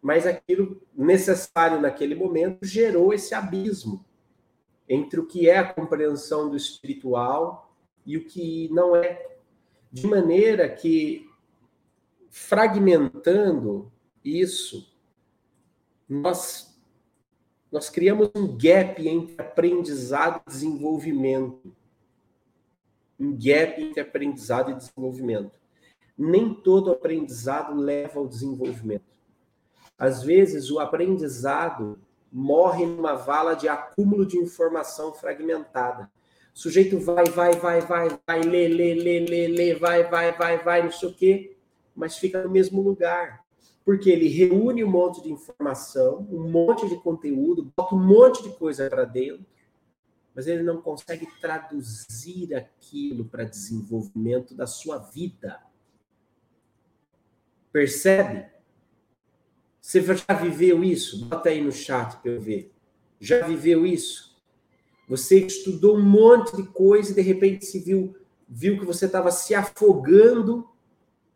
Mas 0.00 0.26
aquilo 0.26 0.80
necessário 0.96 1.78
naquele 1.78 2.14
momento 2.14 2.64
gerou 2.64 3.12
esse 3.12 3.34
abismo 3.34 4.02
entre 4.88 5.20
o 5.20 5.26
que 5.26 5.48
é 5.48 5.58
a 5.58 5.72
compreensão 5.72 6.48
do 6.48 6.56
espiritual 6.56 7.74
e 8.04 8.16
o 8.16 8.24
que 8.24 8.68
não 8.72 8.94
é. 8.94 9.36
De 9.92 10.06
maneira 10.06 10.68
que, 10.68 11.28
fragmentando 12.30 13.90
isso, 14.24 14.92
nós, 16.08 16.78
nós 17.70 17.88
criamos 17.88 18.30
um 18.34 18.56
gap 18.56 19.06
entre 19.06 19.36
aprendizado 19.38 20.42
e 20.46 20.50
desenvolvimento 20.50 21.74
um 23.18 23.32
gap 23.32 23.82
entre 23.82 24.00
aprendizado 24.00 24.70
e 24.70 24.74
desenvolvimento. 24.74 25.58
Nem 26.16 26.54
todo 26.54 26.90
aprendizado 26.90 27.74
leva 27.74 28.18
ao 28.18 28.28
desenvolvimento. 28.28 29.04
Às 29.98 30.22
vezes, 30.22 30.70
o 30.70 30.78
aprendizado 30.78 31.98
morre 32.36 32.84
numa 32.84 33.14
vala 33.14 33.54
de 33.54 33.66
acúmulo 33.66 34.26
de 34.26 34.36
informação 34.36 35.14
fragmentada. 35.14 36.10
O 36.54 36.58
sujeito 36.58 36.98
vai, 37.00 37.24
vai, 37.24 37.52
vai, 37.54 37.80
vai, 37.80 38.20
vai, 38.26 38.42
lê, 38.42 38.68
lê, 38.68 38.94
lê, 38.94 39.20
lê, 39.20 39.48
lê, 39.48 39.74
vai, 39.74 40.04
vai, 40.04 40.32
vai, 40.36 40.62
vai, 40.62 40.82
não 40.82 40.92
sei 40.92 41.08
o 41.08 41.14
quê, 41.14 41.56
mas 41.94 42.18
fica 42.18 42.42
no 42.42 42.50
mesmo 42.50 42.82
lugar. 42.82 43.42
Porque 43.82 44.10
ele 44.10 44.28
reúne 44.28 44.84
um 44.84 44.90
monte 44.90 45.22
de 45.22 45.32
informação, 45.32 46.28
um 46.30 46.46
monte 46.50 46.86
de 46.86 46.96
conteúdo, 46.96 47.72
bota 47.74 47.94
um 47.94 48.06
monte 48.06 48.42
de 48.42 48.50
coisa 48.50 48.90
para 48.90 49.06
dentro, 49.06 49.46
mas 50.34 50.46
ele 50.46 50.62
não 50.62 50.82
consegue 50.82 51.26
traduzir 51.40 52.54
aquilo 52.54 53.24
para 53.24 53.44
desenvolvimento 53.44 54.54
da 54.54 54.66
sua 54.66 54.98
vida. 54.98 55.58
Percebe? 57.72 58.55
Você 59.86 60.02
já 60.02 60.34
viveu 60.34 60.82
isso? 60.82 61.26
Bota 61.26 61.48
aí 61.48 61.62
no 61.62 61.70
chat 61.70 62.16
para 62.16 62.32
eu 62.32 62.40
ver. 62.40 62.72
Já 63.20 63.46
viveu 63.46 63.86
isso? 63.86 64.36
Você 65.08 65.38
estudou 65.38 65.96
um 65.96 66.02
monte 66.02 66.56
de 66.56 66.64
coisa 66.64 67.12
e 67.12 67.14
de 67.14 67.20
repente 67.20 67.64
se 67.64 67.78
viu, 67.78 68.16
viu 68.48 68.80
que 68.80 68.84
você 68.84 69.06
estava 69.06 69.30
se 69.30 69.54
afogando 69.54 70.68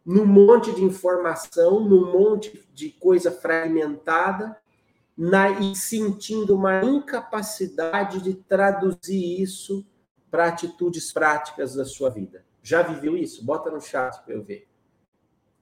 num 0.04 0.26
monte 0.26 0.74
de 0.74 0.82
informação, 0.82 1.78
num 1.78 2.10
monte 2.10 2.68
de 2.74 2.90
coisa 2.90 3.30
fragmentada, 3.30 4.56
na, 5.16 5.50
e 5.60 5.76
sentindo 5.76 6.56
uma 6.56 6.84
incapacidade 6.84 8.20
de 8.20 8.34
traduzir 8.34 9.40
isso 9.40 9.86
para 10.28 10.48
atitudes 10.48 11.12
práticas 11.12 11.76
da 11.76 11.84
sua 11.84 12.10
vida. 12.10 12.44
Já 12.64 12.82
viveu 12.82 13.16
isso? 13.16 13.44
Bota 13.44 13.70
no 13.70 13.80
chat 13.80 14.20
para 14.24 14.34
eu 14.34 14.42
ver. 14.42 14.69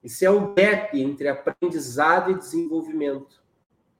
Esse 0.03 0.25
é 0.25 0.31
o 0.31 0.53
gap 0.53 0.99
entre 0.99 1.27
aprendizado 1.27 2.31
e 2.31 2.37
desenvolvimento. 2.37 3.43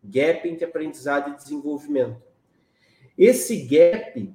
Gap 0.03 0.47
entre 0.47 0.65
aprendizado 0.65 1.31
e 1.31 1.35
desenvolvimento. 1.35 2.21
Esse 3.17 3.65
gap 3.65 4.33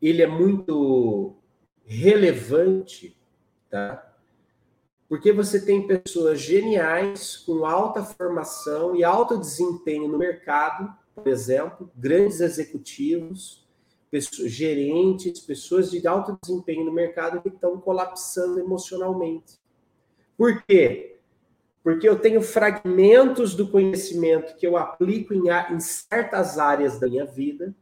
ele 0.00 0.20
é 0.20 0.26
muito 0.26 1.36
relevante, 1.84 3.16
tá? 3.70 4.12
Porque 5.08 5.30
você 5.30 5.64
tem 5.64 5.86
pessoas 5.86 6.40
geniais 6.40 7.36
com 7.36 7.64
alta 7.64 8.02
formação 8.02 8.96
e 8.96 9.04
alto 9.04 9.38
desempenho 9.38 10.08
no 10.08 10.18
mercado, 10.18 10.92
por 11.14 11.28
exemplo, 11.28 11.92
grandes 11.94 12.40
executivos, 12.40 13.61
pessoas, 14.12 14.52
gerentes, 14.52 15.40
pessoas 15.40 15.90
de 15.90 16.06
alto 16.06 16.38
desempenho 16.42 16.84
no 16.84 16.92
mercado 16.92 17.40
que 17.40 17.48
estão 17.48 17.80
colapsando 17.80 18.60
emocionalmente. 18.60 19.58
Por 20.36 20.62
quê? 20.64 21.16
Porque 21.82 22.06
eu 22.06 22.18
tenho 22.18 22.42
fragmentos 22.42 23.54
do 23.54 23.66
conhecimento 23.66 24.54
que 24.56 24.66
eu 24.66 24.76
aplico 24.76 25.32
em, 25.32 25.44
em 25.48 25.80
certas 25.80 26.58
áreas 26.58 27.00
da 27.00 27.08
minha 27.08 27.24
vida, 27.24 27.74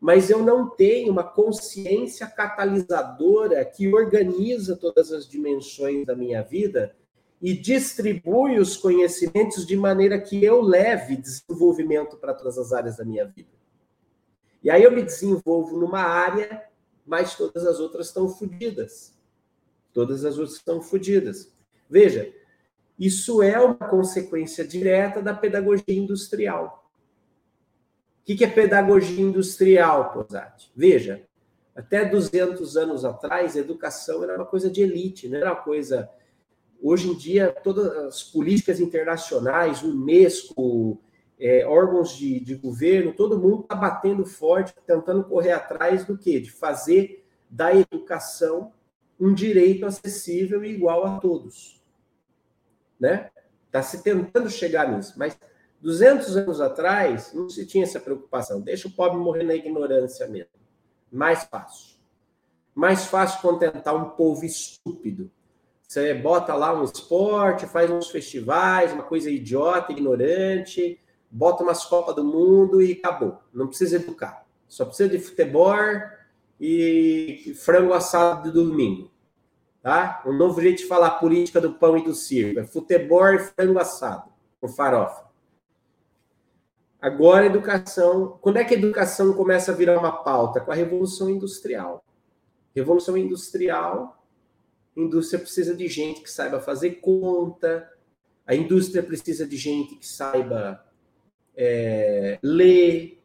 mas 0.00 0.30
eu 0.30 0.42
não 0.42 0.70
tenho 0.70 1.12
uma 1.12 1.22
consciência 1.22 2.26
catalisadora 2.26 3.62
que 3.62 3.92
organiza 3.92 4.76
todas 4.76 5.12
as 5.12 5.28
dimensões 5.28 6.06
da 6.06 6.16
minha 6.16 6.42
vida 6.42 6.96
e 7.42 7.52
distribui 7.52 8.58
os 8.58 8.74
conhecimentos 8.74 9.66
de 9.66 9.76
maneira 9.76 10.18
que 10.18 10.42
eu 10.42 10.62
leve 10.62 11.16
desenvolvimento 11.16 12.16
para 12.16 12.32
todas 12.32 12.56
as 12.56 12.72
áreas 12.72 12.96
da 12.96 13.04
minha 13.04 13.26
vida. 13.26 13.63
E 14.64 14.70
aí 14.70 14.82
eu 14.82 14.90
me 14.90 15.02
desenvolvo 15.02 15.78
numa 15.78 16.00
área, 16.00 16.64
mas 17.06 17.36
todas 17.36 17.66
as 17.66 17.78
outras 17.78 18.06
estão 18.06 18.26
fodidas. 18.26 19.14
Todas 19.92 20.24
as 20.24 20.38
outras 20.38 20.56
estão 20.56 20.80
fodidas. 20.80 21.52
Veja, 21.88 22.32
isso 22.98 23.42
é 23.42 23.60
uma 23.60 23.74
consequência 23.74 24.66
direta 24.66 25.20
da 25.20 25.34
pedagogia 25.34 25.84
industrial. 25.88 26.90
O 28.22 28.24
que 28.24 28.42
é 28.42 28.48
pedagogia 28.48 29.20
industrial, 29.20 30.14
Posati? 30.14 30.72
Veja, 30.74 31.28
até 31.76 32.02
200 32.06 32.74
anos 32.78 33.04
atrás, 33.04 33.56
a 33.56 33.60
educação 33.60 34.24
era 34.24 34.34
uma 34.34 34.46
coisa 34.46 34.70
de 34.70 34.80
elite, 34.80 35.28
não 35.28 35.36
era 35.36 35.52
uma 35.52 35.60
coisa. 35.60 36.08
Hoje 36.80 37.10
em 37.10 37.14
dia, 37.14 37.52
todas 37.52 37.86
as 37.86 38.22
políticas 38.22 38.80
internacionais, 38.80 39.82
Unesco, 39.82 41.03
é, 41.38 41.66
órgãos 41.66 42.16
de, 42.16 42.40
de 42.40 42.54
governo, 42.54 43.12
todo 43.12 43.38
mundo 43.38 43.62
está 43.62 43.74
batendo 43.74 44.24
forte, 44.24 44.74
tentando 44.86 45.24
correr 45.24 45.52
atrás 45.52 46.04
do 46.04 46.16
quê? 46.16 46.40
De 46.40 46.50
fazer 46.50 47.24
da 47.50 47.74
educação 47.74 48.72
um 49.18 49.32
direito 49.32 49.86
acessível 49.86 50.64
e 50.64 50.70
igual 50.70 51.04
a 51.04 51.18
todos. 51.18 51.82
Né? 52.98 53.30
Está 53.66 53.82
se 53.82 54.02
tentando 54.02 54.48
chegar 54.50 54.94
nisso, 54.94 55.14
mas 55.16 55.38
200 55.80 56.36
anos 56.36 56.60
atrás, 56.60 57.32
não 57.34 57.48
se 57.48 57.66
tinha 57.66 57.84
essa 57.84 58.00
preocupação. 58.00 58.60
Deixa 58.60 58.88
o 58.88 58.90
pobre 58.90 59.18
morrer 59.18 59.42
na 59.42 59.54
ignorância 59.54 60.26
mesmo. 60.26 60.50
Mais 61.12 61.44
fácil. 61.44 61.96
Mais 62.74 63.04
fácil 63.04 63.42
contentar 63.42 63.94
um 63.94 64.10
povo 64.10 64.44
estúpido. 64.44 65.30
Você 65.86 66.14
bota 66.14 66.54
lá 66.54 66.72
um 66.72 66.84
esporte, 66.84 67.66
faz 67.66 67.90
uns 67.90 68.08
festivais, 68.08 68.92
uma 68.92 69.02
coisa 69.02 69.30
idiota, 69.30 69.92
ignorante, 69.92 70.98
bota 71.34 71.64
umas 71.64 71.84
Copas 71.84 72.14
do 72.14 72.22
Mundo 72.22 72.80
e 72.80 72.92
acabou. 72.92 73.40
Não 73.52 73.66
precisa 73.66 73.96
educar. 73.96 74.46
Só 74.68 74.84
precisa 74.84 75.08
de 75.08 75.18
futebol 75.18 75.74
e 76.60 77.52
frango 77.56 77.92
assado 77.92 78.44
de 78.44 78.54
domingo. 78.54 79.10
Tá? 79.82 80.22
Um 80.24 80.32
novo 80.32 80.60
jeito 80.62 80.78
de 80.78 80.86
falar 80.86 81.18
política 81.18 81.60
do 81.60 81.74
pão 81.74 81.98
e 81.98 82.04
do 82.04 82.14
circo. 82.14 82.60
É 82.60 82.64
futebol 82.64 83.34
e 83.34 83.40
frango 83.40 83.80
assado, 83.80 84.30
com 84.60 84.68
farofa. 84.68 85.24
Agora, 87.02 87.46
educação. 87.46 88.38
Quando 88.40 88.58
é 88.58 88.64
que 88.64 88.74
a 88.74 88.78
educação 88.78 89.34
começa 89.34 89.72
a 89.72 89.74
virar 89.74 89.98
uma 89.98 90.22
pauta? 90.22 90.60
Com 90.60 90.70
a 90.70 90.74
Revolução 90.74 91.28
Industrial. 91.28 92.02
Revolução 92.74 93.16
Industrial, 93.18 94.24
a 94.96 95.00
indústria 95.00 95.40
precisa 95.40 95.74
de 95.74 95.88
gente 95.88 96.22
que 96.22 96.30
saiba 96.30 96.60
fazer 96.60 97.00
conta, 97.00 97.90
a 98.46 98.54
indústria 98.54 99.02
precisa 99.02 99.46
de 99.46 99.56
gente 99.56 99.96
que 99.96 100.06
saiba 100.06 100.84
é, 101.56 102.38
ler, 102.42 103.22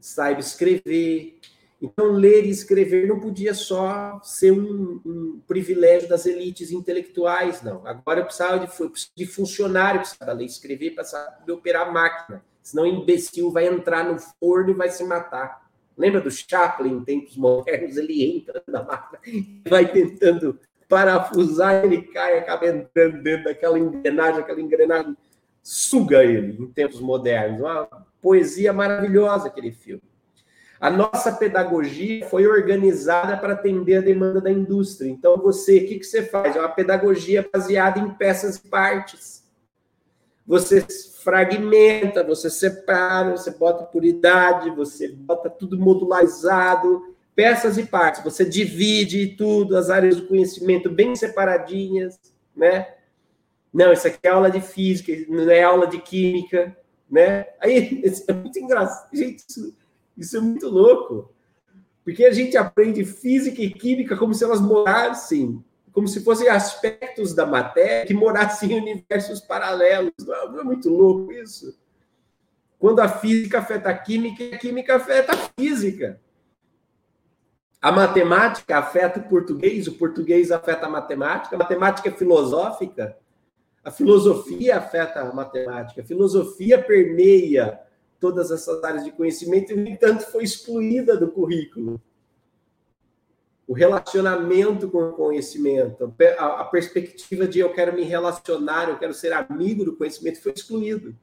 saiba 0.00 0.40
escrever. 0.40 1.38
Então, 1.80 2.12
ler 2.12 2.46
e 2.46 2.50
escrever 2.50 3.06
não 3.06 3.20
podia 3.20 3.52
só 3.52 4.20
ser 4.22 4.52
um, 4.52 5.00
um 5.04 5.40
privilégio 5.46 6.08
das 6.08 6.24
elites 6.24 6.70
intelectuais, 6.70 7.62
não. 7.62 7.86
Agora 7.86 8.20
eu 8.20 8.24
precisava 8.24 8.58
de, 8.58 8.72
de 9.14 9.26
funcionário, 9.26 10.00
precisava 10.00 10.32
ler 10.32 10.44
e 10.44 10.46
escrever 10.46 10.90
para 10.94 11.04
saber 11.04 11.52
operar 11.52 11.88
a 11.88 11.92
máquina 11.92 12.42
senão 12.64 12.86
imbecil 12.86 13.52
vai 13.52 13.66
entrar 13.66 14.10
no 14.10 14.18
forno 14.18 14.70
e 14.70 14.74
vai 14.74 14.88
se 14.88 15.04
matar. 15.04 15.68
Lembra 15.96 16.20
do 16.20 16.30
Chaplin 16.30 16.94
em 16.94 17.04
tempos 17.04 17.36
modernos? 17.36 17.96
Ele 17.96 18.24
entra 18.24 18.62
na 18.66 18.82
máquina 18.82 19.20
e 19.26 19.68
vai 19.68 19.92
tentando 19.92 20.58
parafusar, 20.88 21.84
ele 21.84 22.02
cai, 22.02 22.38
acaba 22.38 22.66
entrando 22.66 23.22
dentro 23.22 23.44
daquela 23.44 23.78
engrenagem, 23.78 24.40
aquela 24.40 24.60
engrenagem 24.60 25.16
suga 25.64 26.22
ele 26.22 26.62
em 26.62 26.66
tempos 26.66 27.00
modernos. 27.00 27.60
Uma 27.60 27.88
poesia 28.20 28.72
maravilhosa 28.72 29.48
aquele 29.48 29.72
filme. 29.72 30.02
A 30.78 30.90
nossa 30.90 31.32
pedagogia 31.32 32.26
foi 32.26 32.46
organizada 32.46 33.38
para 33.38 33.54
atender 33.54 33.96
a 33.96 34.00
demanda 34.02 34.40
da 34.40 34.50
indústria. 34.50 35.08
Então, 35.08 35.38
você, 35.38 35.78
o 35.78 35.88
que, 35.88 35.98
que 35.98 36.04
você 36.04 36.22
faz? 36.22 36.54
É 36.54 36.60
uma 36.60 36.68
pedagogia 36.68 37.48
baseada 37.50 37.98
em 37.98 38.10
peças 38.10 38.56
e 38.56 38.68
partes. 38.68 39.42
Você 40.46 40.84
fragmenta, 41.22 42.22
você 42.22 42.50
separa, 42.50 43.30
você 43.30 43.50
bota 43.52 43.84
por 43.84 44.04
idade, 44.04 44.68
você 44.68 45.08
bota 45.08 45.48
tudo 45.48 45.78
modularizado, 45.78 47.14
peças 47.34 47.78
e 47.78 47.86
partes. 47.86 48.22
Você 48.22 48.44
divide 48.44 49.28
tudo, 49.28 49.78
as 49.78 49.88
áreas 49.88 50.16
do 50.16 50.26
conhecimento 50.26 50.90
bem 50.90 51.16
separadinhas, 51.16 52.20
né? 52.54 52.88
Não, 53.74 53.92
isso 53.92 54.06
aqui 54.06 54.18
é 54.22 54.28
aula 54.28 54.50
de 54.50 54.60
física, 54.60 55.12
não 55.28 55.50
é 55.50 55.64
aula 55.64 55.86
de 55.88 56.00
química, 56.00 56.76
né? 57.10 57.46
Aí, 57.60 58.02
é 58.28 58.32
muito 58.32 58.58
engraçado. 58.58 59.08
Gente, 59.12 59.44
isso, 59.48 59.76
isso 60.16 60.36
é 60.36 60.40
muito 60.40 60.68
louco. 60.68 61.30
Porque 62.04 62.24
a 62.24 62.32
gente 62.32 62.56
aprende 62.56 63.04
física 63.04 63.60
e 63.60 63.70
química 63.70 64.16
como 64.16 64.32
se 64.32 64.44
elas 64.44 64.60
morassem 64.60 65.64
como 65.94 66.08
se 66.08 66.20
fossem 66.24 66.48
aspectos 66.48 67.32
da 67.32 67.46
matéria 67.46 68.04
que 68.04 68.12
morassem 68.12 68.72
em 68.72 68.80
universos 68.80 69.40
paralelos. 69.40 70.12
Não 70.18 70.60
é 70.60 70.64
muito 70.64 70.90
louco 70.90 71.32
isso? 71.32 71.78
Quando 72.80 72.98
a 72.98 73.08
física 73.08 73.60
afeta 73.60 73.90
a 73.90 73.96
química, 73.96 74.56
a 74.56 74.58
química 74.58 74.96
afeta 74.96 75.32
a 75.32 75.36
física. 75.56 76.20
A 77.80 77.92
matemática 77.92 78.76
afeta 78.76 79.20
o 79.20 79.28
português, 79.28 79.86
o 79.86 79.92
português 79.92 80.50
afeta 80.50 80.86
a 80.86 80.90
matemática, 80.90 81.54
a 81.54 81.58
matemática 81.58 82.08
é 82.08 82.12
filosófica, 82.12 83.16
a 83.84 83.90
filosofia 83.90 84.78
afeta 84.78 85.20
a 85.20 85.32
matemática, 85.32 86.02
a 86.02 86.04
filosofia 86.04 86.82
permeia 86.82 87.80
todas 88.18 88.50
essas 88.50 88.82
áreas 88.82 89.04
de 89.04 89.12
conhecimento 89.12 89.72
e, 89.72 89.76
no 89.76 89.88
entanto, 89.88 90.24
foi 90.30 90.44
excluída 90.44 91.16
do 91.16 91.30
currículo 91.30 92.00
o 93.66 93.72
relacionamento 93.72 94.90
com 94.90 95.08
o 95.08 95.12
conhecimento, 95.12 96.14
a, 96.38 96.64
perspectiva 96.64 97.46
de 97.46 97.60
eu 97.60 97.72
quero 97.72 97.94
me 97.94 98.02
relacionar, 98.02 98.88
eu 98.88 98.98
quero 98.98 99.14
ser 99.14 99.32
amigo 99.32 99.84
do 99.84 99.96
conhecimento 99.96 100.42
foi 100.42 100.52
excluído. 100.52 101.16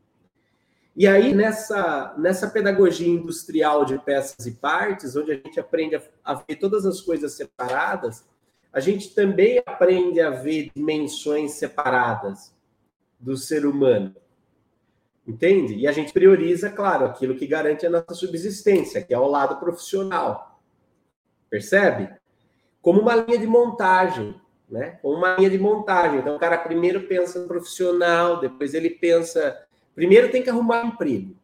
E 0.95 1.07
aí, 1.07 1.33
nessa, 1.33 2.13
nessa 2.17 2.49
pedagogia 2.49 3.07
industrial 3.07 3.85
de 3.85 3.97
peças 3.99 4.45
e 4.45 4.51
partes, 4.51 5.15
onde 5.15 5.31
a 5.31 5.35
gente 5.35 5.59
aprende 5.59 5.95
a, 5.95 6.01
a 6.23 6.33
ver 6.33 6.55
todas 6.57 6.85
as 6.85 6.99
coisas 6.99 7.33
separadas, 7.33 8.25
a 8.71 8.79
gente 8.79 9.13
também 9.13 9.61
aprende 9.65 10.21
a 10.21 10.29
ver 10.29 10.71
dimensões 10.75 11.53
separadas 11.53 12.53
do 13.19 13.35
ser 13.37 13.65
humano. 13.65 14.15
Entende? 15.27 15.75
E 15.75 15.87
a 15.87 15.91
gente 15.91 16.11
prioriza, 16.11 16.69
claro, 16.69 17.05
aquilo 17.05 17.35
que 17.35 17.45
garante 17.45 17.85
a 17.85 17.89
nossa 17.89 18.13
subsistência, 18.13 19.01
que 19.01 19.13
é 19.13 19.19
o 19.19 19.27
lado 19.27 19.57
profissional. 19.59 20.59
Percebe? 21.49 22.21
como 22.81 23.01
uma 23.01 23.15
linha 23.15 23.37
de 23.37 23.47
montagem, 23.47 24.35
né? 24.69 24.97
Como 25.01 25.17
uma 25.17 25.35
linha 25.35 25.49
de 25.49 25.59
montagem. 25.59 26.19
Então, 26.19 26.35
o 26.35 26.39
cara 26.39 26.57
primeiro 26.57 27.07
pensa 27.07 27.39
no 27.39 27.47
profissional, 27.47 28.39
depois 28.39 28.73
ele 28.73 28.89
pensa. 28.89 29.57
Primeiro 29.93 30.31
tem 30.31 30.41
que 30.41 30.49
arrumar 30.49 30.85
emprego. 30.85 31.35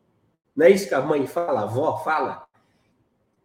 Não 0.55 0.65
é 0.65 0.71
isso 0.71 0.87
que 0.87 0.95
a 0.95 1.01
mãe 1.01 1.27
fala, 1.27 1.61
a 1.61 1.63
avó 1.63 1.97
fala? 1.97 2.46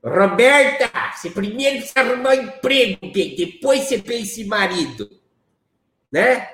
Roberta, 0.05 0.91
você 1.15 1.31
primeiro 1.31 1.77
precisa 1.77 2.01
arrumar 2.01 2.35
emprego, 2.35 2.99
depois 3.13 3.83
você 3.83 3.99
pensa 3.99 4.41
em 4.41 4.47
marido. 4.47 5.09
Né? 6.11 6.49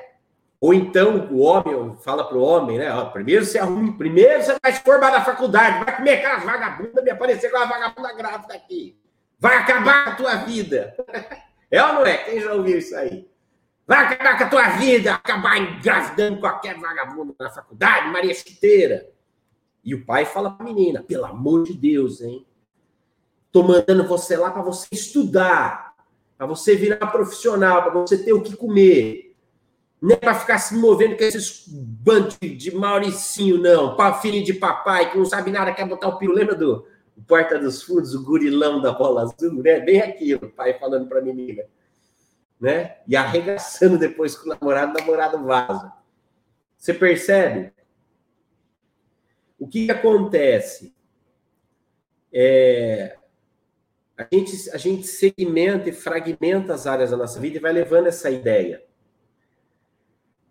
Ou 0.60 0.74
então 0.74 1.28
o 1.30 1.38
homem 1.38 1.96
fala 2.02 2.24
para 2.24 2.36
o 2.36 2.42
homem, 2.42 2.78
né? 2.78 2.92
Ó, 2.92 3.06
primeiro 3.06 3.44
você 3.44 3.58
arruma, 3.58 3.96
primeiro 3.96 4.42
você 4.42 4.56
vai 4.60 4.72
se 4.72 4.82
formar 4.82 5.12
na 5.12 5.24
faculdade, 5.24 5.84
vai 5.84 5.96
comer 5.96 6.14
aquelas 6.14 6.44
vagabundas, 6.44 7.04
me 7.04 7.10
aparecer 7.10 7.50
com 7.50 7.56
uma 7.56 7.66
vagabunda 7.66 8.12
grávida 8.14 8.54
aqui. 8.54 8.98
Vai 9.38 9.56
acabar 9.56 10.08
a 10.08 10.14
tua 10.14 10.34
vida. 10.36 10.94
É 11.70 11.84
ou 11.84 11.92
não 11.96 12.06
é? 12.06 12.16
Quem 12.16 12.40
já 12.40 12.54
ouviu 12.54 12.78
isso 12.78 12.96
aí? 12.96 13.28
Vai 13.86 13.98
acabar 14.06 14.38
com 14.38 14.44
a 14.44 14.48
tua 14.48 14.68
vida, 14.78 15.12
acabar 15.12 15.58
engravidando 15.58 16.40
qualquer 16.40 16.78
vagabundo 16.78 17.36
na 17.38 17.50
faculdade, 17.50 18.10
Maria 18.10 18.32
Chiteira. 18.32 19.06
E 19.84 19.94
o 19.94 20.02
pai 20.06 20.24
fala 20.24 20.50
para 20.50 20.64
a 20.64 20.66
menina: 20.66 21.02
pelo 21.02 21.26
amor 21.26 21.64
de 21.64 21.74
Deus, 21.74 22.22
hein? 22.22 22.46
Tô 23.50 23.62
mandando 23.62 24.06
você 24.06 24.36
lá 24.36 24.50
para 24.50 24.62
você 24.62 24.86
estudar, 24.92 25.94
para 26.36 26.46
você 26.46 26.76
virar 26.76 27.06
profissional, 27.06 27.82
para 27.82 27.92
você 27.92 28.18
ter 28.18 28.32
o 28.32 28.42
que 28.42 28.56
comer. 28.56 29.34
Não 30.00 30.12
é 30.14 30.16
para 30.16 30.34
ficar 30.34 30.58
se 30.58 30.76
movendo 30.76 31.16
com 31.16 31.24
esses 31.24 31.64
bandos 31.68 32.38
de 32.40 32.74
Mauricinho, 32.74 33.58
não. 33.58 33.96
Filho 34.20 34.44
de 34.44 34.54
papai 34.54 35.10
que 35.10 35.18
não 35.18 35.24
sabe 35.24 35.50
nada, 35.50 35.72
quer 35.72 35.88
botar 35.88 36.08
o 36.08 36.18
piro. 36.18 36.32
Lembra 36.32 36.54
do 36.54 36.86
Porta 37.26 37.58
dos 37.58 37.82
Fundos, 37.82 38.14
o 38.14 38.24
gurilão 38.24 38.80
da 38.80 38.92
bola 38.92 39.22
azul, 39.22 39.62
né? 39.62 39.80
Bem 39.80 40.00
aquilo, 40.00 40.46
o 40.46 40.50
pai 40.50 40.78
falando 40.78 41.08
para 41.08 41.18
a 41.18 41.22
menina. 41.22 41.64
Né? 42.60 42.96
E 43.06 43.16
arregaçando 43.16 43.98
depois 43.98 44.36
com 44.36 44.46
o 44.46 44.54
namorado, 44.54 44.92
o 44.92 44.94
namorado 44.94 45.44
vaza. 45.44 45.92
Você 46.76 46.94
percebe? 46.94 47.72
O 49.58 49.66
que 49.66 49.90
acontece? 49.90 50.94
É, 52.32 53.17
a, 54.18 54.26
gente, 54.32 54.70
a 54.70 54.76
gente 54.76 55.06
segmenta 55.06 55.88
e 55.88 55.92
fragmenta 55.92 56.74
as 56.74 56.88
áreas 56.88 57.12
da 57.12 57.16
nossa 57.16 57.38
vida 57.38 57.56
e 57.56 57.60
vai 57.60 57.72
levando 57.72 58.08
essa 58.08 58.28
ideia. 58.28 58.82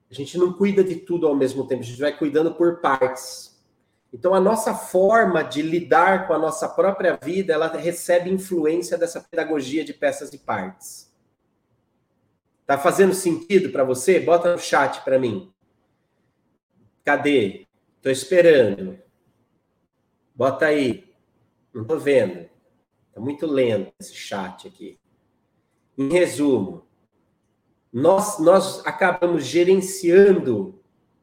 A 0.10 0.14
gente 0.14 0.38
não 0.38 0.54
cuida 0.54 0.82
de 0.86 0.96
tudo 0.96 1.28
ao 1.28 1.36
mesmo 1.36 1.68
tempo, 1.68 1.82
a 1.82 1.86
gente 1.86 2.00
vai 2.00 2.18
cuidando 2.18 2.56
por 2.56 2.80
partes. 2.80 3.62
Então, 4.14 4.34
a 4.34 4.40
nossa 4.40 4.74
forma 4.74 5.44
de 5.44 5.62
lidar 5.62 6.28
com 6.28 6.34
a 6.34 6.40
nossa 6.40 6.70
própria 6.70 7.20
vida, 7.22 7.54
ela 7.54 7.68
recebe 7.68 8.30
influência 8.30 8.98
dessa 8.98 9.20
pedagogia 9.20 9.84
de 9.84 9.94
peças 9.94 10.32
e 10.32 10.38
partes. 10.38 11.14
Tá 12.66 12.78
fazendo 12.78 13.14
sentido 13.14 13.70
para 13.70 13.84
você? 13.84 14.18
Bota 14.18 14.54
no 14.54 14.60
chat 14.60 15.04
para 15.04 15.20
mim. 15.20 15.54
Cadê? 17.04 17.68
Tô 18.02 18.10
esperando. 18.10 18.98
Bota 20.34 20.68
aí. 20.68 21.14
Não 21.74 21.84
tô 21.84 22.00
vendo. 22.00 22.50
Tá 23.18 23.22
muito 23.22 23.48
lento 23.48 23.92
esse 24.00 24.14
chat 24.14 24.68
aqui. 24.68 25.00
Em 25.98 26.08
resumo, 26.08 26.86
nós, 27.92 28.38
nós 28.38 28.86
acabamos 28.86 29.44
gerenciando 29.44 30.80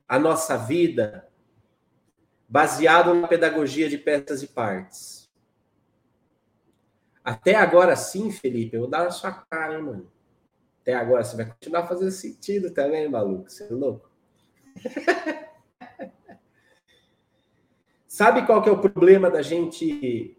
a 0.08 0.18
nossa 0.18 0.56
vida 0.56 1.30
baseado 2.48 3.14
na 3.14 3.28
pedagogia 3.28 3.88
de 3.88 3.96
peças 3.96 4.42
e 4.42 4.48
partes. 4.48 5.30
Até 7.22 7.54
agora 7.54 7.94
sim, 7.94 8.28
Felipe, 8.32 8.74
eu 8.74 8.80
vou 8.80 8.90
dar 8.90 9.04
na 9.04 9.12
sua 9.12 9.30
cara, 9.30 9.80
mano. 9.80 10.10
Até 10.82 10.94
agora 10.94 11.22
você 11.22 11.36
vai 11.36 11.46
continuar 11.46 11.86
fazendo 11.86 12.10
sentido 12.10 12.72
também, 12.72 13.08
maluco. 13.08 13.48
Você 13.48 13.62
é 13.62 13.70
louco? 13.72 14.10
Sabe 18.08 18.44
qual 18.44 18.60
que 18.60 18.68
é 18.68 18.72
o 18.72 18.80
problema 18.80 19.30
da 19.30 19.42
gente 19.42 20.36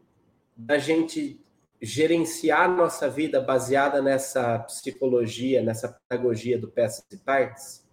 da 0.57 0.77
gente 0.77 1.44
gerenciar 1.81 2.69
nossa 2.69 3.09
vida 3.09 3.41
baseada 3.41 4.01
nessa 4.01 4.59
psicologia, 4.59 5.61
nessa 5.61 5.89
pedagogia 5.89 6.57
do 6.57 6.69
peças 6.69 7.05
e 7.11 7.17
partes, 7.17 7.85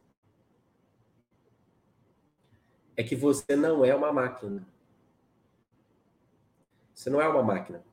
é 2.97 3.03
que 3.03 3.17
você 3.17 3.57
não 3.57 3.85
é 3.85 3.95
uma 3.95 4.13
máquina. 4.13 4.67
Você 6.95 7.11
não 7.11 7.21
é 7.21 7.29
uma 7.29 7.43
máquina. 7.43 7.85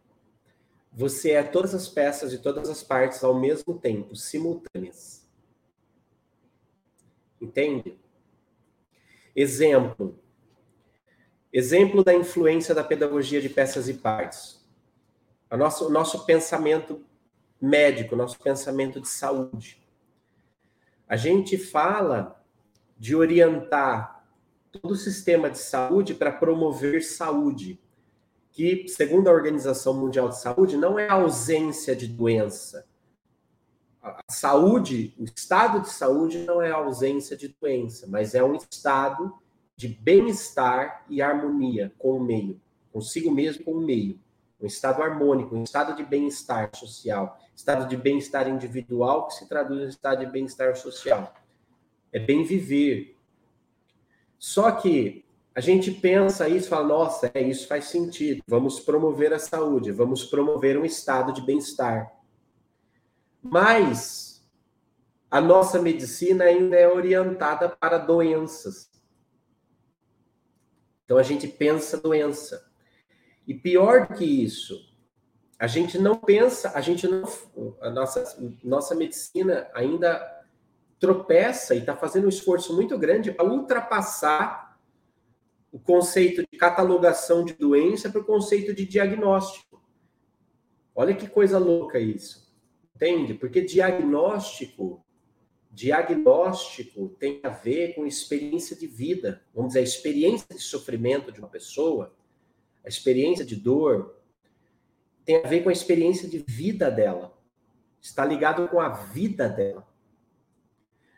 Você 0.91 1.32
é 1.32 1.43
todas 1.43 1.73
as 1.73 1.88
peças 1.88 2.34
e 2.34 2.38
todas 2.38 2.69
as 2.69 2.84
partes 2.84 3.23
ao 3.23 3.39
mesmo 3.39 3.78
tempo, 3.80 4.15
simultâneas. 4.15 5.28
Entende? 7.41 7.97
Exemplo. 9.36 10.19
Exemplo 11.52 12.04
da 12.04 12.13
influência 12.13 12.75
da 12.75 12.84
pedagogia 12.84 13.41
de 13.41 13.49
peças 13.49 13.88
e 13.88 13.93
partes 13.95 14.59
a 15.50 15.56
o 15.56 15.90
nosso 15.90 16.26
pensamento 16.26 17.04
médico, 17.60 18.16
nosso 18.16 18.40
pensamento 18.40 19.02
de 19.02 19.08
saúde. 19.08 19.82
A 21.08 21.18
gente 21.18 21.58
fala 21.58 22.40
de 22.98 23.16
orientar 23.16 24.24
todo 24.72 24.92
o 24.92 24.96
sistema 24.96 25.50
de 25.50 25.58
saúde 25.58 26.14
para 26.14 26.32
promover 26.32 27.02
saúde, 27.02 27.82
que, 28.52 28.88
segundo 28.88 29.28
a 29.28 29.32
Organização 29.32 29.94
Mundial 29.94 30.30
de 30.30 30.40
Saúde, 30.40 30.78
não 30.78 31.00
é 31.00 31.10
ausência 31.10 31.96
de 31.96 32.08
doença. 32.08 32.86
A 34.02 34.22
saúde, 34.30 35.16
o 35.18 35.24
estado 35.24 35.82
de 35.82 35.90
saúde 35.90 36.40
não 36.40 36.62
é 36.62 36.70
ausência 36.70 37.36
de 37.36 37.48
doença, 37.60 38.06
mas 38.08 38.36
é 38.36 38.44
um 38.44 38.56
estado 38.56 39.34
de 39.76 39.88
bem-estar 39.88 41.06
e 41.10 41.22
harmonia 41.22 41.92
com 41.98 42.18
o 42.18 42.24
meio, 42.24 42.62
consigo 42.92 43.32
mesmo 43.32 43.64
com 43.64 43.72
o 43.72 43.82
meio 43.82 44.20
um 44.60 44.67
estado 44.67 45.02
harmônico, 45.02 45.56
um 45.56 45.63
estado 45.63 45.95
de 45.95 46.04
bem-estar 46.04 46.69
social, 46.76 47.39
estado 47.56 47.88
de 47.88 47.95
bem-estar 47.95 48.48
individual 48.48 49.28
que 49.28 49.36
se 49.36 49.48
traduz 49.48 49.82
em 49.82 49.88
estado 49.88 50.26
de 50.26 50.32
bem-estar 50.32 50.76
social. 50.76 51.34
É 52.12 52.19
bem 52.19 52.43
viver. 52.43 53.15
Só 54.38 54.72
que 54.72 55.26
a 55.56 55.62
gente 55.62 55.91
pensa 55.91 56.48
isso 56.48 56.67
e 56.67 56.69
fala, 56.69 56.88
nossa, 56.88 57.32
é, 57.34 57.41
isso 57.41 57.67
faz 57.67 57.86
sentido. 57.86 58.41
Vamos 58.48 58.80
promover 58.80 59.34
a 59.34 59.39
saúde, 59.39 59.91
vamos 59.91 60.24
promover 60.24 60.78
um 60.78 60.86
estado 60.86 61.34
de 61.34 61.41
bem-estar. 61.41 62.13
Mas 63.41 64.45
a 65.32 65.39
nossa 65.39 65.82
medicina 65.82 66.45
ainda 66.45 66.76
é 66.76 66.88
orientada 66.88 67.69
para 67.69 67.98
doenças. 67.98 68.89
Então 71.06 71.17
a 71.17 71.24
gente 71.24 71.48
pensa 71.48 71.98
doença. 71.98 72.69
E 73.50 73.54
pior 73.56 74.14
que 74.14 74.24
isso, 74.24 74.80
a 75.58 75.66
gente 75.66 75.98
não 75.98 76.16
pensa, 76.16 76.72
a 76.76 76.82
gente 76.82 77.08
não, 77.08 77.24
a 77.82 77.90
nossa, 77.90 78.40
nossa 78.64 78.94
medicina 78.94 79.68
ainda 79.74 80.46
tropeça 81.00 81.74
e 81.74 81.80
está 81.80 81.96
fazendo 81.96 82.26
um 82.26 82.30
esforço 82.30 82.76
muito 82.76 82.96
grande 82.96 83.32
para 83.32 83.52
ultrapassar 83.52 84.80
o 85.72 85.80
conceito 85.80 86.44
de 86.44 86.60
catalogação 86.60 87.44
de 87.44 87.54
doença 87.54 88.12
para 88.12 88.22
o 88.22 88.24
conceito 88.24 88.72
de 88.72 88.86
diagnóstico. 88.86 89.84
Olha 90.94 91.16
que 91.16 91.28
coisa 91.28 91.58
louca 91.58 91.98
isso. 91.98 92.56
Entende? 92.96 93.34
Porque 93.34 93.62
diagnóstico, 93.62 95.04
diagnóstico 95.72 97.16
tem 97.18 97.40
a 97.42 97.50
ver 97.50 97.96
com 97.96 98.06
experiência 98.06 98.76
de 98.76 98.86
vida. 98.86 99.42
Vamos 99.56 99.70
dizer, 99.70 99.80
a 99.80 99.84
experiência 99.84 100.46
de 100.54 100.62
sofrimento 100.62 101.32
de 101.32 101.40
uma 101.40 101.50
pessoa 101.50 102.14
a 102.84 102.89
experiência 102.89 103.46
de 103.46 103.56
dor 103.56 104.15
tem 105.26 105.38
a 105.38 105.48
ver 105.48 105.62
com 105.62 105.70
a 105.70 105.74
experiência 105.74 106.28
de 106.28 106.39
vida 106.39 106.89
dela. 106.89 107.34
Está 108.02 108.26
ligado 108.26 108.68
com 108.68 108.80
a 108.80 108.89
vida 108.89 109.48
dela. 109.48 109.88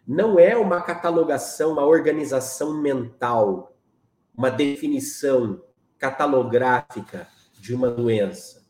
Não 0.08 0.40
é 0.40 0.58
uma 0.58 0.82
catalogação, 0.82 1.74
uma 1.74 1.86
organização 1.86 2.82
mental, 2.82 3.78
uma 4.36 4.50
definição 4.50 5.62
catalográfica 5.98 7.28
de 7.60 7.74
uma 7.74 7.90
doença. 7.90 8.62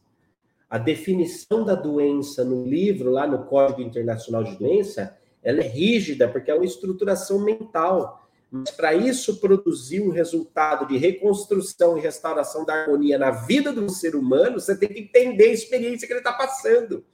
A 0.69 0.77
definição 0.77 1.65
da 1.65 1.75
doença 1.75 2.43
no 2.43 2.65
livro, 2.65 3.09
lá 3.09 3.25
no 3.25 3.45
Código 3.45 3.81
Internacional 3.81 4.43
de 4.43 4.55
Doença, 4.57 5.17
ela 5.41 5.61
é 5.61 5.67
rígida, 5.67 6.29
porque 6.29 6.51
é 6.51 6.53
uma 6.53 6.65
estruturação 6.65 7.43
mental. 7.43 8.20
Mas 8.51 8.69
para 8.69 8.93
isso 8.93 9.39
produzir 9.39 10.01
um 10.01 10.09
resultado 10.09 10.85
de 10.85 10.97
reconstrução 10.97 11.97
e 11.97 12.01
restauração 12.01 12.65
da 12.65 12.73
harmonia 12.73 13.17
na 13.17 13.31
vida 13.31 13.71
do 13.71 13.89
ser 13.89 14.13
humano, 14.13 14.59
você 14.59 14.75
tem 14.75 14.89
que 14.89 14.99
entender 14.99 15.45
a 15.45 15.53
experiência 15.53 16.05
que 16.05 16.11
ele 16.11 16.19
está 16.19 16.33
passando. 16.33 17.05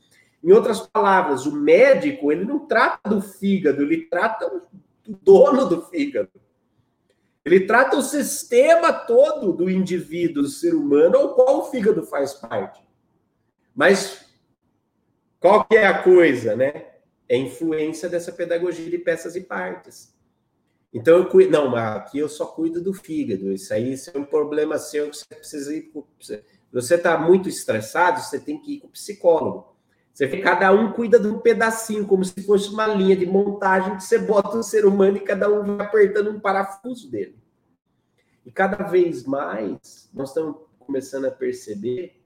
Em 0.43 0.51
outras 0.51 0.79
palavras, 0.79 1.45
o 1.45 1.51
médico 1.55 2.31
ele 2.31 2.43
não 2.43 2.65
trata 2.65 3.07
do 3.07 3.21
fígado, 3.21 3.83
ele 3.83 4.07
trata 4.07 4.49
do 4.49 5.17
dono 5.21 5.69
do 5.69 5.83
fígado. 5.83 6.31
Ele 7.45 7.61
trata 7.61 7.95
o 7.95 8.01
sistema 8.01 8.91
todo 8.91 9.53
do 9.53 9.69
indivíduo, 9.69 10.43
do 10.43 10.49
ser 10.49 10.73
humano, 10.73 11.17
ao 11.17 11.35
qual 11.35 11.59
o 11.59 11.65
fígado 11.65 12.03
faz 12.03 12.33
parte. 12.33 12.81
Mas 13.75 14.25
qual 15.39 15.63
que 15.65 15.77
é 15.77 15.85
a 15.85 16.01
coisa, 16.01 16.55
né? 16.55 16.85
É 17.29 17.35
a 17.35 17.39
influência 17.39 18.09
dessa 18.09 18.31
pedagogia 18.31 18.89
de 18.89 18.97
peças 18.97 19.35
e 19.35 19.41
partes. 19.41 20.16
Então 20.93 21.17
eu 21.17 21.29
cuido, 21.29 21.51
não, 21.51 21.75
aqui 21.75 22.19
eu 22.19 22.29
só 22.29 22.45
cuido 22.45 22.81
do 22.81 22.93
fígado. 22.93 23.51
Isso 23.51 23.73
aí 23.73 23.93
isso 23.93 24.09
é 24.13 24.17
um 24.17 24.25
problema 24.25 24.77
seu 24.77 25.09
que 25.09 25.17
você 25.17 25.35
precisa 25.35 25.75
ir. 25.75 25.91
Você 26.71 26.95
está 26.95 27.17
muito 27.17 27.49
estressado, 27.49 28.21
você 28.21 28.39
tem 28.39 28.59
que 28.59 28.75
ir 28.75 28.79
com 28.79 28.87
o 28.87 28.91
psicólogo. 28.91 29.75
Você 30.13 30.27
cada 30.39 30.71
um 30.71 30.93
cuida 30.93 31.19
de 31.19 31.27
um 31.27 31.39
pedacinho, 31.39 32.07
como 32.07 32.25
se 32.25 32.41
fosse 32.41 32.69
uma 32.69 32.87
linha 32.87 33.15
de 33.15 33.27
montagem 33.27 33.95
que 33.97 34.03
você 34.03 34.17
bota 34.17 34.57
um 34.57 34.63
ser 34.63 34.83
humano 34.83 35.17
e 35.17 35.19
cada 35.19 35.47
um 35.47 35.77
vai 35.77 35.85
apertando 35.85 36.31
um 36.31 36.39
parafuso 36.39 37.11
dele. 37.11 37.37
E 38.43 38.51
cada 38.51 38.77
vez 38.77 39.25
mais 39.25 40.09
nós 40.11 40.29
estamos 40.29 40.57
começando 40.79 41.25
a 41.25 41.31
perceber 41.31 42.19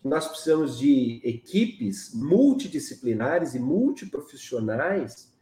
que 0.00 0.06
nós 0.06 0.28
precisamos 0.28 0.78
de 0.78 1.20
equipes 1.24 2.14
multidisciplinares 2.14 3.54
e 3.54 3.58
multiprofissionais 3.58 5.34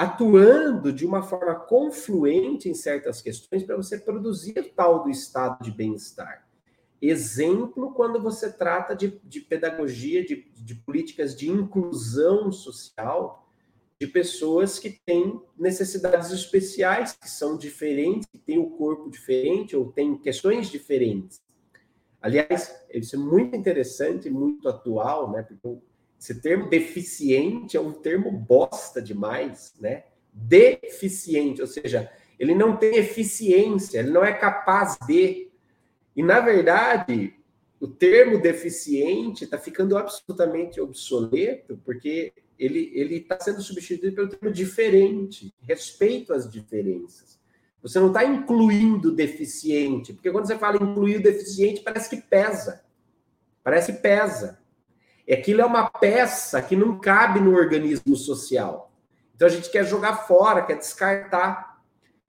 atuando 0.00 0.94
de 0.94 1.04
uma 1.04 1.22
forma 1.22 1.54
confluente 1.54 2.70
em 2.70 2.74
certas 2.74 3.20
questões 3.20 3.62
para 3.62 3.76
você 3.76 3.98
produzir 3.98 4.72
tal 4.74 5.02
do 5.02 5.10
estado 5.10 5.62
de 5.62 5.70
bem-estar. 5.70 6.48
Exemplo, 7.02 7.92
quando 7.92 8.18
você 8.18 8.50
trata 8.50 8.96
de, 8.96 9.20
de 9.22 9.40
pedagogia, 9.42 10.24
de, 10.24 10.50
de 10.54 10.74
políticas 10.74 11.36
de 11.36 11.50
inclusão 11.50 12.50
social, 12.50 13.46
de 14.00 14.06
pessoas 14.06 14.78
que 14.78 14.98
têm 15.04 15.38
necessidades 15.58 16.30
especiais, 16.30 17.12
que 17.12 17.28
são 17.28 17.58
diferentes, 17.58 18.26
que 18.26 18.38
têm 18.38 18.58
o 18.58 18.70
corpo 18.70 19.10
diferente 19.10 19.76
ou 19.76 19.92
têm 19.92 20.16
questões 20.16 20.70
diferentes. 20.70 21.42
Aliás, 22.22 22.74
isso 22.88 23.16
é 23.16 23.18
muito 23.18 23.54
interessante, 23.54 24.30
muito 24.30 24.66
atual, 24.66 25.30
né? 25.30 25.42
Porque 25.42 25.78
esse 26.20 26.34
termo 26.34 26.68
deficiente 26.68 27.78
é 27.78 27.80
um 27.80 27.92
termo 27.92 28.30
bosta 28.30 29.00
demais, 29.00 29.72
né? 29.80 30.04
Deficiente, 30.30 31.62
ou 31.62 31.66
seja, 31.66 32.12
ele 32.38 32.54
não 32.54 32.76
tem 32.76 32.96
eficiência, 32.96 34.00
ele 34.00 34.10
não 34.10 34.22
é 34.22 34.34
capaz 34.34 34.98
de. 35.06 35.48
E, 36.14 36.22
na 36.22 36.40
verdade, 36.40 37.34
o 37.80 37.88
termo 37.88 38.38
deficiente 38.38 39.44
está 39.44 39.56
ficando 39.56 39.96
absolutamente 39.96 40.78
obsoleto, 40.78 41.80
porque 41.84 42.34
ele 42.58 43.16
está 43.16 43.40
sendo 43.40 43.62
substituído 43.62 44.14
pelo 44.14 44.28
termo 44.28 44.52
diferente, 44.52 45.54
respeito 45.62 46.34
às 46.34 46.50
diferenças. 46.50 47.40
Você 47.82 47.98
não 47.98 48.08
está 48.08 48.22
incluindo 48.22 49.10
deficiente, 49.10 50.12
porque 50.12 50.30
quando 50.30 50.46
você 50.46 50.58
fala 50.58 50.76
incluir 50.76 51.16
o 51.16 51.22
deficiente, 51.22 51.80
parece 51.80 52.10
que 52.10 52.20
pesa. 52.20 52.84
Parece 53.62 53.94
que 53.94 54.02
pesa. 54.02 54.59
Aquilo 55.30 55.60
é 55.60 55.64
uma 55.64 55.88
peça 55.88 56.60
que 56.60 56.76
não 56.76 56.98
cabe 56.98 57.40
no 57.40 57.54
organismo 57.54 58.16
social. 58.16 58.92
Então 59.34 59.48
a 59.48 59.50
gente 59.50 59.70
quer 59.70 59.84
jogar 59.84 60.26
fora, 60.26 60.62
quer 60.62 60.76
descartar. 60.76 61.80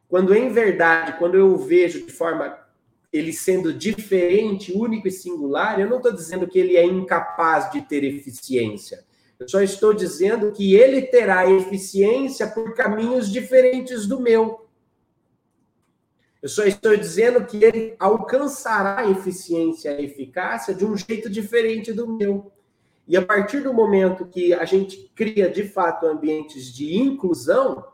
Quando 0.07 0.33
em 0.33 0.49
verdade, 0.49 1.17
quando 1.17 1.35
eu 1.35 1.57
vejo 1.57 2.05
de 2.05 2.11
forma 2.11 2.57
ele 3.11 3.33
sendo 3.33 3.73
diferente, 3.73 4.71
único 4.71 5.07
e 5.07 5.11
singular, 5.11 5.79
eu 5.79 5.89
não 5.89 5.97
estou 5.97 6.13
dizendo 6.13 6.47
que 6.47 6.57
ele 6.57 6.77
é 6.77 6.85
incapaz 6.85 7.69
de 7.71 7.81
ter 7.81 8.03
eficiência. 8.03 9.03
Eu 9.37 9.49
só 9.49 9.61
estou 9.61 9.93
dizendo 9.93 10.51
que 10.51 10.75
ele 10.75 11.01
terá 11.01 11.49
eficiência 11.49 12.47
por 12.47 12.73
caminhos 12.73 13.29
diferentes 13.29 14.05
do 14.05 14.19
meu. 14.19 14.69
Eu 16.41 16.47
só 16.47 16.63
estou 16.63 16.95
dizendo 16.95 17.45
que 17.45 17.63
ele 17.63 17.95
alcançará 17.99 19.09
eficiência 19.09 19.99
e 19.99 20.05
eficácia 20.05 20.73
de 20.73 20.85
um 20.85 20.95
jeito 20.95 21.29
diferente 21.29 21.91
do 21.91 22.07
meu. 22.07 22.51
E 23.11 23.17
a 23.17 23.25
partir 23.25 23.59
do 23.59 23.73
momento 23.73 24.25
que 24.25 24.53
a 24.53 24.63
gente 24.63 25.11
cria, 25.13 25.49
de 25.49 25.67
fato, 25.67 26.05
ambientes 26.05 26.73
de 26.73 26.95
inclusão, 26.95 27.85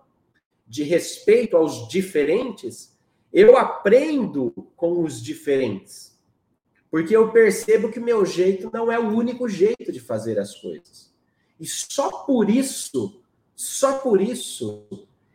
de 0.68 0.84
respeito 0.84 1.58
aos 1.58 1.88
diferentes, 1.88 2.96
eu 3.34 3.58
aprendo 3.58 4.52
com 4.76 5.04
os 5.04 5.20
diferentes. 5.20 6.16
Porque 6.92 7.18
eu 7.18 7.32
percebo 7.32 7.90
que 7.90 8.00
meu 8.00 8.28
jeito 8.28 8.70
não 8.72 8.92
é 8.92 9.00
o 9.00 9.10
único 9.10 9.50
jeito 9.50 9.92
de 9.92 10.00
fazer 10.00 10.38
as 10.38 10.54
coisas. 10.54 11.12
E 11.60 11.66
só 11.66 12.20
por 12.20 12.48
isso, 12.48 13.20
só 13.56 13.98
por 13.98 14.22
isso, 14.22 14.86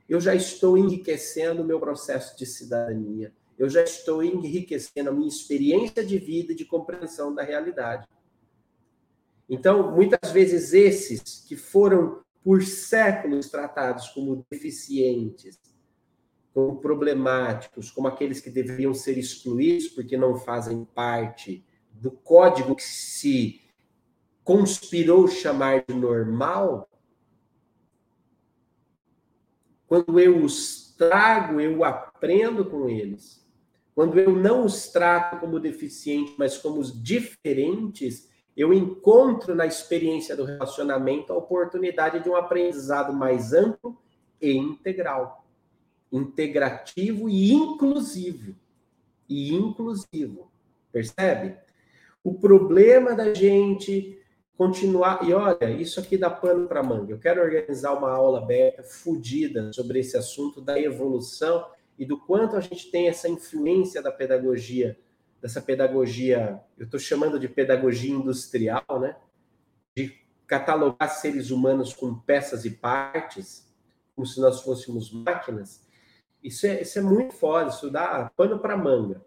eu 0.09 0.21
já 0.21 0.33
estou 0.33 0.79
enriquecendo 0.79 1.61
o 1.61 1.66
meu 1.66 1.81
processo 1.81 2.38
de 2.38 2.47
cidadania. 2.47 3.33
Eu 3.59 3.68
já 3.68 3.83
estou 3.83 4.23
enriquecendo 4.23 5.11
a 5.11 5.12
minha 5.12 5.27
experiência 5.27 6.05
de 6.05 6.18
vida 6.18 6.53
e 6.53 6.55
de 6.55 6.64
compreensão 6.64 7.35
da 7.35 7.42
realidade. 7.42 8.07
Então, 9.52 9.94
muitas 9.94 10.32
vezes, 10.32 10.72
esses 10.72 11.44
que 11.46 11.56
foram 11.56 12.22
por 12.42 12.62
séculos 12.62 13.50
tratados 13.50 14.08
como 14.08 14.46
deficientes, 14.50 15.60
como 16.54 16.80
problemáticos, 16.80 17.90
como 17.90 18.08
aqueles 18.08 18.40
que 18.40 18.48
deveriam 18.48 18.94
ser 18.94 19.18
excluídos 19.18 19.88
porque 19.88 20.16
não 20.16 20.36
fazem 20.36 20.86
parte 20.86 21.66
do 21.90 22.10
código 22.10 22.74
que 22.74 22.82
se 22.82 23.60
conspirou 24.42 25.28
chamar 25.28 25.84
de 25.86 25.94
normal, 25.94 26.88
quando 29.86 30.18
eu 30.18 30.42
os 30.42 30.94
trago, 30.96 31.60
eu 31.60 31.84
aprendo 31.84 32.64
com 32.64 32.88
eles. 32.88 33.46
Quando 33.94 34.18
eu 34.18 34.34
não 34.34 34.64
os 34.64 34.88
trato 34.88 35.38
como 35.40 35.60
deficientes, 35.60 36.34
mas 36.38 36.56
como 36.56 36.80
os 36.80 37.02
diferentes, 37.02 38.32
eu 38.56 38.72
encontro 38.72 39.54
na 39.54 39.66
experiência 39.66 40.36
do 40.36 40.44
relacionamento 40.44 41.32
a 41.32 41.36
oportunidade 41.36 42.22
de 42.22 42.28
um 42.28 42.36
aprendizado 42.36 43.12
mais 43.12 43.52
amplo 43.52 43.98
e 44.40 44.52
integral, 44.52 45.46
integrativo 46.10 47.28
e 47.28 47.52
inclusivo. 47.52 48.54
E 49.28 49.54
inclusivo. 49.54 50.50
Percebe? 50.92 51.56
O 52.22 52.34
problema 52.34 53.14
da 53.14 53.32
gente 53.32 54.22
continuar. 54.56 55.26
E 55.26 55.32
olha, 55.32 55.70
isso 55.70 55.98
aqui 55.98 56.16
dá 56.16 56.30
pano 56.30 56.68
para 56.68 56.82
manga. 56.82 57.12
Eu 57.12 57.18
quero 57.18 57.42
organizar 57.42 57.94
uma 57.94 58.10
aula 58.10 58.38
aberta, 58.38 58.82
fodida, 58.82 59.72
sobre 59.72 60.00
esse 60.00 60.16
assunto 60.16 60.60
da 60.60 60.78
evolução 60.78 61.66
e 61.98 62.04
do 62.04 62.18
quanto 62.18 62.56
a 62.56 62.60
gente 62.60 62.90
tem 62.90 63.08
essa 63.08 63.28
influência 63.28 64.02
da 64.02 64.12
pedagogia, 64.12 64.98
dessa 65.42 65.61
pedagogia, 65.61 66.62
eu 66.78 66.85
estou 66.85 66.98
chamando 67.00 67.38
de 67.38 67.48
pedagogia 67.48 68.14
industrial, 68.14 68.85
né? 69.00 69.16
De 69.94 70.16
catalogar 70.46 71.11
seres 71.11 71.50
humanos 71.50 71.92
com 71.92 72.14
peças 72.14 72.64
e 72.64 72.70
partes, 72.70 73.68
como 74.16 74.26
se 74.26 74.40
nós 74.40 74.62
fôssemos 74.62 75.12
máquinas. 75.12 75.87
Isso 76.42 76.66
é, 76.66 76.81
isso 76.81 76.98
é 76.98 77.02
muito 77.02 77.35
foda, 77.35 77.68
isso 77.68 77.90
dá 77.90 78.31
pano 78.37 78.59
para 78.59 78.76
manga. 78.76 79.24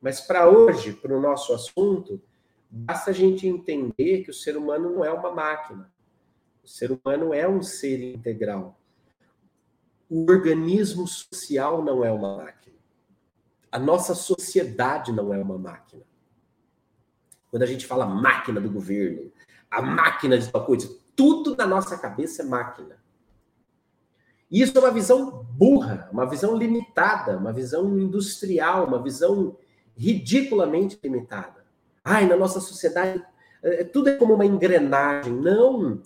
Mas 0.00 0.20
para 0.20 0.48
hoje, 0.48 0.92
para 0.92 1.16
o 1.16 1.20
nosso 1.20 1.54
assunto, 1.54 2.20
Basta 2.74 3.10
a 3.10 3.12
gente 3.12 3.46
entender 3.46 4.24
que 4.24 4.30
o 4.30 4.34
ser 4.34 4.56
humano 4.56 4.88
não 4.88 5.04
é 5.04 5.12
uma 5.12 5.30
máquina. 5.30 5.92
O 6.64 6.66
ser 6.66 6.90
humano 6.90 7.34
é 7.34 7.46
um 7.46 7.62
ser 7.62 8.02
integral. 8.14 8.80
O 10.08 10.22
organismo 10.30 11.06
social 11.06 11.84
não 11.84 12.02
é 12.02 12.10
uma 12.10 12.38
máquina. 12.38 12.61
A 13.72 13.78
nossa 13.78 14.14
sociedade 14.14 15.10
não 15.10 15.32
é 15.32 15.38
uma 15.38 15.58
máquina. 15.58 16.02
Quando 17.50 17.62
a 17.62 17.66
gente 17.66 17.86
fala 17.86 18.04
máquina 18.04 18.60
do 18.60 18.70
governo, 18.70 19.32
a 19.70 19.80
máquina 19.80 20.38
de 20.38 20.50
tal 20.52 20.64
coisa, 20.66 20.94
tudo 21.16 21.56
na 21.56 21.66
nossa 21.66 21.96
cabeça 21.96 22.42
é 22.42 22.44
máquina. 22.44 23.02
Isso 24.50 24.76
é 24.76 24.80
uma 24.80 24.90
visão 24.90 25.46
burra, 25.50 26.10
uma 26.12 26.26
visão 26.28 26.54
limitada, 26.54 27.38
uma 27.38 27.52
visão 27.52 27.98
industrial, 27.98 28.86
uma 28.86 29.02
visão 29.02 29.56
ridiculamente 29.96 30.98
limitada. 31.02 31.64
Ai, 32.04 32.26
na 32.26 32.36
nossa 32.36 32.60
sociedade, 32.60 33.24
é, 33.62 33.84
tudo 33.84 34.10
é 34.10 34.16
como 34.16 34.34
uma 34.34 34.44
engrenagem. 34.44 35.32
Não. 35.32 36.02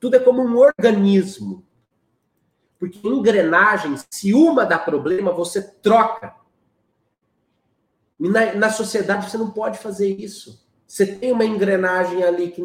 Tudo 0.00 0.16
é 0.16 0.18
como 0.18 0.42
um 0.42 0.56
organismo. 0.56 1.64
Porque 2.78 3.06
engrenagem, 3.06 3.94
se 4.10 4.34
uma 4.34 4.66
dá 4.66 4.78
problema, 4.78 5.32
você 5.32 5.62
troca. 5.62 6.34
Na, 8.28 8.54
na 8.54 8.70
sociedade 8.70 9.30
você 9.30 9.36
não 9.36 9.50
pode 9.50 9.78
fazer 9.78 10.08
isso. 10.08 10.64
Você 10.86 11.06
tem 11.06 11.32
uma 11.32 11.44
engrenagem 11.44 12.22
ali 12.22 12.50
que, 12.50 12.64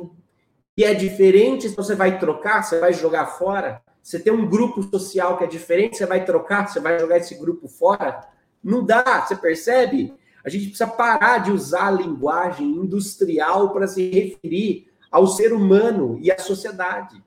que 0.75 0.83
é 0.83 0.93
diferente, 0.93 1.67
então 1.67 1.83
você 1.83 1.95
vai 1.95 2.19
trocar, 2.19 2.63
você 2.63 2.79
vai 2.79 2.93
jogar 2.93 3.25
fora. 3.27 3.81
Você 4.01 4.19
tem 4.19 4.31
um 4.31 4.47
grupo 4.47 4.81
social 4.83 5.37
que 5.37 5.43
é 5.43 5.47
diferente, 5.47 5.97
você 5.97 6.05
vai 6.05 6.23
trocar, 6.23 6.67
você 6.67 6.79
vai 6.79 6.97
jogar 6.99 7.17
esse 7.17 7.35
grupo 7.35 7.67
fora. 7.67 8.27
Não 8.63 8.85
dá, 8.85 9.21
você 9.21 9.35
percebe? 9.35 10.13
A 10.43 10.49
gente 10.49 10.67
precisa 10.67 10.87
parar 10.87 11.39
de 11.39 11.51
usar 11.51 11.87
a 11.87 11.91
linguagem 11.91 12.67
industrial 12.67 13.73
para 13.73 13.87
se 13.87 14.09
referir 14.09 14.87
ao 15.11 15.27
ser 15.27 15.53
humano 15.53 16.17
e 16.21 16.31
à 16.31 16.39
sociedade. 16.39 17.21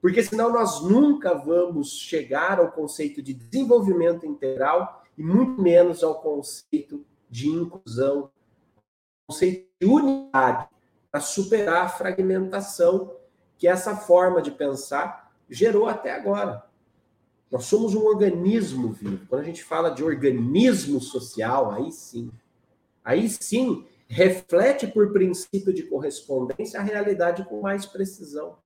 Porque 0.00 0.22
senão 0.22 0.52
nós 0.52 0.82
nunca 0.82 1.34
vamos 1.34 1.90
chegar 1.98 2.58
ao 2.58 2.70
conceito 2.70 3.20
de 3.22 3.34
desenvolvimento 3.34 4.26
integral 4.26 5.02
e 5.16 5.22
muito 5.22 5.60
menos 5.60 6.02
ao 6.02 6.20
conceito 6.20 7.04
de 7.32 7.48
inclusão, 7.48 8.30
conceito 9.26 9.66
de 9.80 9.86
unidade, 9.86 10.68
para 11.10 11.20
superar 11.20 11.86
a 11.86 11.88
fragmentação 11.88 13.16
que 13.56 13.66
essa 13.66 13.96
forma 13.96 14.42
de 14.42 14.50
pensar 14.50 15.34
gerou 15.48 15.88
até 15.88 16.12
agora. 16.12 16.62
Nós 17.50 17.64
somos 17.64 17.94
um 17.94 18.04
organismo 18.04 18.92
vivo. 18.92 19.26
Quando 19.26 19.40
a 19.40 19.44
gente 19.44 19.64
fala 19.64 19.90
de 19.90 20.04
organismo 20.04 21.00
social, 21.00 21.70
aí 21.72 21.90
sim. 21.90 22.30
Aí 23.02 23.28
sim, 23.28 23.86
reflete 24.06 24.86
por 24.86 25.10
princípio 25.12 25.72
de 25.72 25.84
correspondência 25.84 26.78
a 26.80 26.82
realidade 26.82 27.44
com 27.46 27.62
mais 27.62 27.86
precisão. 27.86 28.58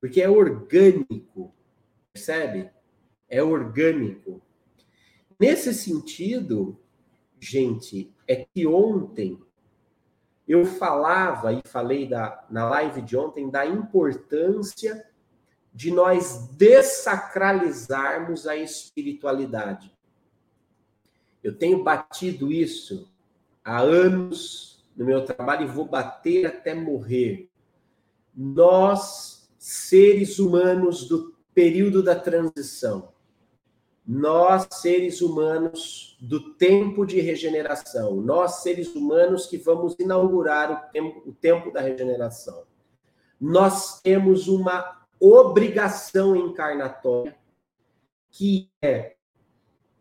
Porque 0.00 0.20
é 0.20 0.28
orgânico, 0.28 1.54
percebe? 2.12 2.70
É 3.26 3.42
orgânico. 3.42 4.42
Nesse 5.40 5.72
sentido, 5.72 6.78
gente, 7.44 8.10
é 8.26 8.36
que 8.36 8.66
ontem 8.66 9.38
eu 10.48 10.64
falava 10.64 11.52
e 11.52 11.60
falei 11.66 12.08
da, 12.08 12.46
na 12.50 12.68
live 12.68 13.02
de 13.02 13.16
ontem 13.16 13.50
da 13.50 13.66
importância 13.66 15.06
de 15.72 15.90
nós 15.90 16.48
dessacralizarmos 16.56 18.46
a 18.46 18.56
espiritualidade. 18.56 19.92
Eu 21.42 21.56
tenho 21.56 21.82
batido 21.82 22.52
isso 22.52 23.12
há 23.62 23.80
anos 23.80 24.84
no 24.96 25.04
meu 25.04 25.24
trabalho 25.24 25.64
e 25.64 25.70
vou 25.70 25.84
bater 25.86 26.46
até 26.46 26.74
morrer. 26.74 27.50
Nós, 28.34 29.50
seres 29.58 30.38
humanos 30.38 31.06
do 31.06 31.34
período 31.52 32.02
da 32.02 32.14
transição. 32.18 33.13
Nós, 34.06 34.68
seres 34.70 35.22
humanos 35.22 36.18
do 36.20 36.54
tempo 36.54 37.06
de 37.06 37.20
regeneração, 37.20 38.16
nós, 38.16 38.62
seres 38.62 38.94
humanos 38.94 39.46
que 39.46 39.56
vamos 39.56 39.96
inaugurar 39.98 40.70
o 40.70 40.92
tempo, 40.92 41.22
o 41.26 41.32
tempo 41.32 41.70
da 41.72 41.80
regeneração, 41.80 42.64
nós 43.40 44.00
temos 44.02 44.46
uma 44.46 45.06
obrigação 45.18 46.36
encarnatória 46.36 47.34
que 48.30 48.68
é 48.82 49.14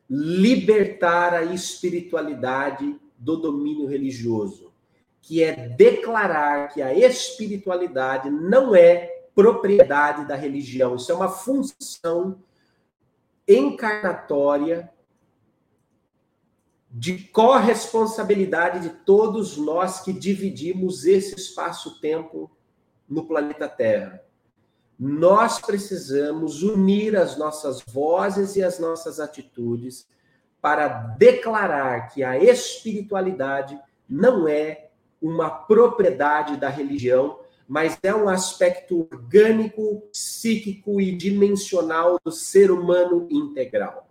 libertar 0.10 1.34
a 1.34 1.44
espiritualidade 1.44 3.00
do 3.18 3.38
domínio 3.38 3.88
religioso, 3.88 4.74
que 5.22 5.42
é 5.42 5.70
declarar 5.70 6.74
que 6.74 6.82
a 6.82 6.94
espiritualidade 6.94 8.30
não 8.30 8.76
é 8.76 9.24
propriedade 9.34 10.28
da 10.28 10.36
religião, 10.36 10.96
isso 10.96 11.12
é 11.12 11.16
uma 11.16 11.30
função 11.30 12.38
encarnatória 13.48 14.92
de 16.90 17.18
corresponsabilidade 17.30 18.82
de 18.82 18.90
todos 18.90 19.58
nós 19.58 20.02
que 20.02 20.14
dividimos 20.14 21.06
esse 21.06 21.36
espaço-tempo 21.36 22.52
no 23.10 23.26
planeta 23.26 23.68
Terra. 23.68 24.24
Nós 25.00 25.60
precisamos 25.60 26.62
unir 26.62 27.18
as 27.18 27.36
nossas 27.36 27.82
vozes 27.82 28.56
e 28.56 28.64
as 28.64 28.78
nossas 28.80 29.20
atitudes 29.20 30.08
para 30.62 30.88
declarar 30.88 32.10
que 32.10 32.24
a 32.24 32.38
espiritualidade 32.38 33.78
não 34.08 34.48
é 34.48 34.92
uma 35.22 35.50
propriedade 35.50 36.58
da 36.58 36.70
religião, 36.70 37.40
mas 37.68 37.98
é 38.04 38.14
um 38.14 38.28
aspecto 38.30 39.08
orgânico, 39.12 40.04
psíquico 40.12 41.00
e 41.00 41.16
dimensional 41.16 42.20
do 42.24 42.32
ser 42.32 42.72
humano 42.72 43.28
integral. 43.30 44.10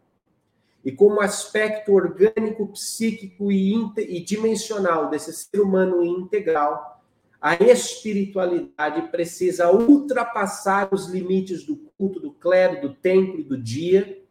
E 0.85 0.91
como 0.91 1.21
aspecto 1.21 1.93
orgânico, 1.93 2.67
psíquico 2.69 3.53
e, 3.53 3.73
e 3.99 4.21
dimensional 4.25 5.11
desse 5.11 5.33
ser 5.33 5.61
humano 5.61 6.03
integral, 6.03 7.01
a 7.41 7.55
espiritualidade 7.55 9.03
precisa 9.11 9.71
ultrapassar 9.71 10.89
os 10.93 11.09
limites 11.09 11.65
do 11.65 11.77
culto, 11.99 12.21
do 12.21 12.33
clero, 12.33 12.81
do 12.81 12.95
templo 12.95 13.41
e 13.41 13.45
do 13.45 13.61
dia, 13.61 14.23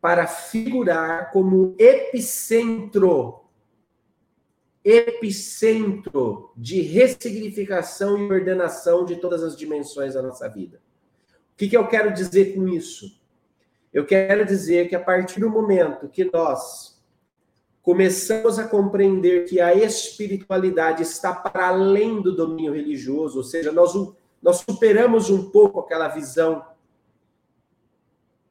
para 0.00 0.26
figurar 0.26 1.32
como 1.32 1.74
epicentro 1.78 3.45
epicentro 4.88 6.52
de 6.56 6.80
ressignificação 6.80 8.16
e 8.16 8.30
ordenação 8.30 9.04
de 9.04 9.16
todas 9.16 9.42
as 9.42 9.56
dimensões 9.56 10.14
da 10.14 10.22
nossa 10.22 10.48
vida. 10.48 10.80
O 11.52 11.56
que, 11.56 11.68
que 11.68 11.76
eu 11.76 11.88
quero 11.88 12.14
dizer 12.14 12.54
com 12.54 12.68
isso? 12.68 13.20
Eu 13.92 14.06
quero 14.06 14.46
dizer 14.46 14.88
que 14.88 14.94
a 14.94 15.00
partir 15.00 15.40
do 15.40 15.50
momento 15.50 16.08
que 16.08 16.30
nós 16.32 17.02
começamos 17.82 18.60
a 18.60 18.68
compreender 18.68 19.46
que 19.46 19.60
a 19.60 19.74
espiritualidade 19.74 21.02
está 21.02 21.34
para 21.34 21.66
além 21.66 22.22
do 22.22 22.36
domínio 22.36 22.72
religioso, 22.72 23.38
ou 23.38 23.44
seja, 23.44 23.72
nós, 23.72 23.92
nós 24.40 24.58
superamos 24.68 25.30
um 25.30 25.50
pouco 25.50 25.80
aquela 25.80 26.06
visão 26.06 26.64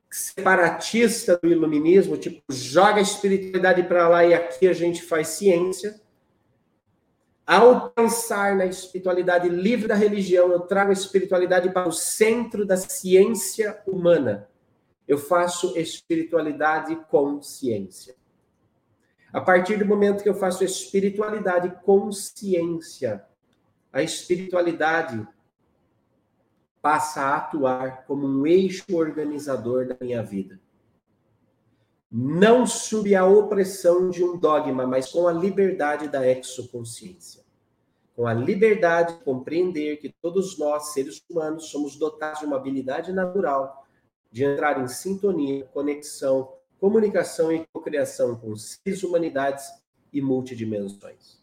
separatista 0.10 1.40
do 1.42 1.48
iluminismo, 1.50 2.18
tipo, 2.18 2.42
joga 2.50 2.98
a 2.98 3.02
espiritualidade 3.02 3.84
para 3.84 4.10
lá 4.10 4.26
e 4.26 4.34
aqui 4.34 4.68
a 4.68 4.74
gente 4.74 5.02
faz 5.02 5.30
ciência. 5.30 6.04
Ao 7.46 7.92
pensar 7.92 8.56
na 8.56 8.66
espiritualidade 8.66 9.48
livre 9.48 9.88
da 9.88 9.94
religião, 9.94 10.52
eu 10.52 10.62
trago 10.62 10.90
a 10.90 10.94
espiritualidade 10.94 11.70
para 11.70 11.88
o 11.88 11.92
centro 11.92 12.66
da 12.66 12.76
ciência 12.76 13.80
humana. 13.86 14.50
Eu 15.08 15.20
faço 15.20 15.78
espiritualidade 15.78 16.96
com 17.10 17.40
ciência. 17.44 18.16
A 19.32 19.40
partir 19.40 19.78
do 19.78 19.86
momento 19.86 20.24
que 20.24 20.30
eu 20.30 20.34
faço 20.34 20.64
espiritualidade 20.64 21.72
com 21.84 22.12
ciência, 22.12 23.24
a 23.94 24.02
espiritualidade 24.02 25.28
passa 26.82 27.22
a 27.22 27.36
atuar 27.38 28.06
como 28.06 28.26
um 28.26 28.48
eixo 28.48 28.96
organizador 28.96 29.88
da 29.88 29.98
minha 30.02 30.24
vida. 30.24 30.60
Não 32.18 32.66
sob 32.66 33.14
a 33.14 33.26
opressão 33.26 34.10
de 34.10 34.24
um 34.24 34.38
dogma, 34.38 34.88
mas 34.88 35.12
com 35.12 35.28
a 35.28 35.34
liberdade 35.34 36.08
da 36.08 36.26
exoconsciência. 36.26 37.44
Com 38.16 38.26
a 38.26 38.34
liberdade 38.34 39.18
de 39.18 39.24
compreender 39.26 39.98
que 39.98 40.16
todos 40.22 40.58
nós, 40.58 40.94
seres 40.94 41.22
humanos, 41.30 41.66
somos 41.66 41.98
dotados 41.98 42.40
de 42.40 42.46
uma 42.46 42.56
habilidade 42.56 43.12
natural 43.12 43.86
de 44.32 44.46
entrar 44.46 44.82
em 44.82 44.88
sintonia, 44.88 45.66
conexão, 45.74 46.54
comunicação 46.80 47.52
e 47.52 47.68
cocriação 47.74 48.38
com 48.38 48.56
seres, 48.56 49.04
humanidades 49.04 49.66
e 50.14 50.22
multidimensões. 50.22 51.38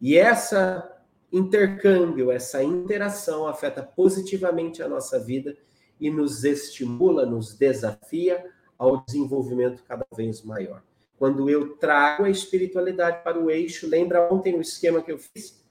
E 0.00 0.16
essa 0.16 0.88
intercâmbio, 1.32 2.30
essa 2.30 2.62
interação 2.62 3.48
afeta 3.48 3.82
positivamente 3.82 4.84
a 4.84 4.88
nossa 4.88 5.18
vida 5.18 5.56
e 5.98 6.12
nos 6.12 6.44
estimula, 6.44 7.26
nos 7.26 7.58
desafia 7.58 8.53
ao 8.78 9.04
desenvolvimento 9.04 9.82
cada 9.84 10.06
vez 10.14 10.42
maior. 10.42 10.82
Quando 11.18 11.48
eu 11.48 11.76
trago 11.76 12.24
a 12.24 12.30
espiritualidade 12.30 13.22
para 13.22 13.38
o 13.38 13.50
eixo, 13.50 13.88
lembra 13.88 14.32
ontem 14.32 14.54
o 14.54 14.60
esquema 14.60 15.02
que 15.02 15.12
eu 15.12 15.18
fiz? 15.18 15.64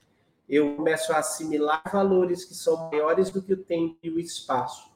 Eu 0.47 0.75
começo 0.75 1.11
a 1.11 1.17
assimilar 1.17 1.83
valores 1.91 2.45
que 2.45 2.53
são 2.53 2.89
maiores 2.89 3.29
do 3.29 3.41
que 3.41 3.53
o 3.53 3.63
tempo 3.63 3.97
e 4.03 4.09
o 4.09 4.19
espaço, 4.19 4.91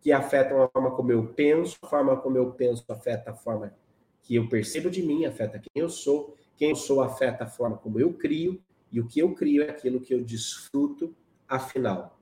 que 0.00 0.12
afetam 0.12 0.62
a 0.62 0.68
forma 0.68 0.90
como 0.92 1.12
eu 1.12 1.26
penso, 1.34 1.76
a 1.82 1.86
forma 1.86 2.16
como 2.16 2.36
eu 2.36 2.52
penso 2.52 2.84
afeta 2.88 3.30
a 3.30 3.34
forma 3.34 3.74
que 4.22 4.34
eu 4.36 4.48
percebo 4.48 4.90
de 4.90 5.02
mim, 5.02 5.24
afeta 5.24 5.58
quem 5.58 5.82
eu 5.82 5.88
sou, 5.88 6.36
quem 6.56 6.70
eu 6.70 6.76
sou 6.76 7.00
afeta 7.00 7.44
a 7.44 7.46
forma 7.46 7.76
como 7.76 7.98
eu 7.98 8.12
crio, 8.12 8.62
e 8.90 9.00
o 9.00 9.06
que 9.06 9.20
eu 9.20 9.34
crio 9.34 9.62
é 9.62 9.70
aquilo 9.70 10.00
que 10.00 10.14
eu 10.14 10.24
desfruto, 10.24 11.14
afinal. 11.46 12.18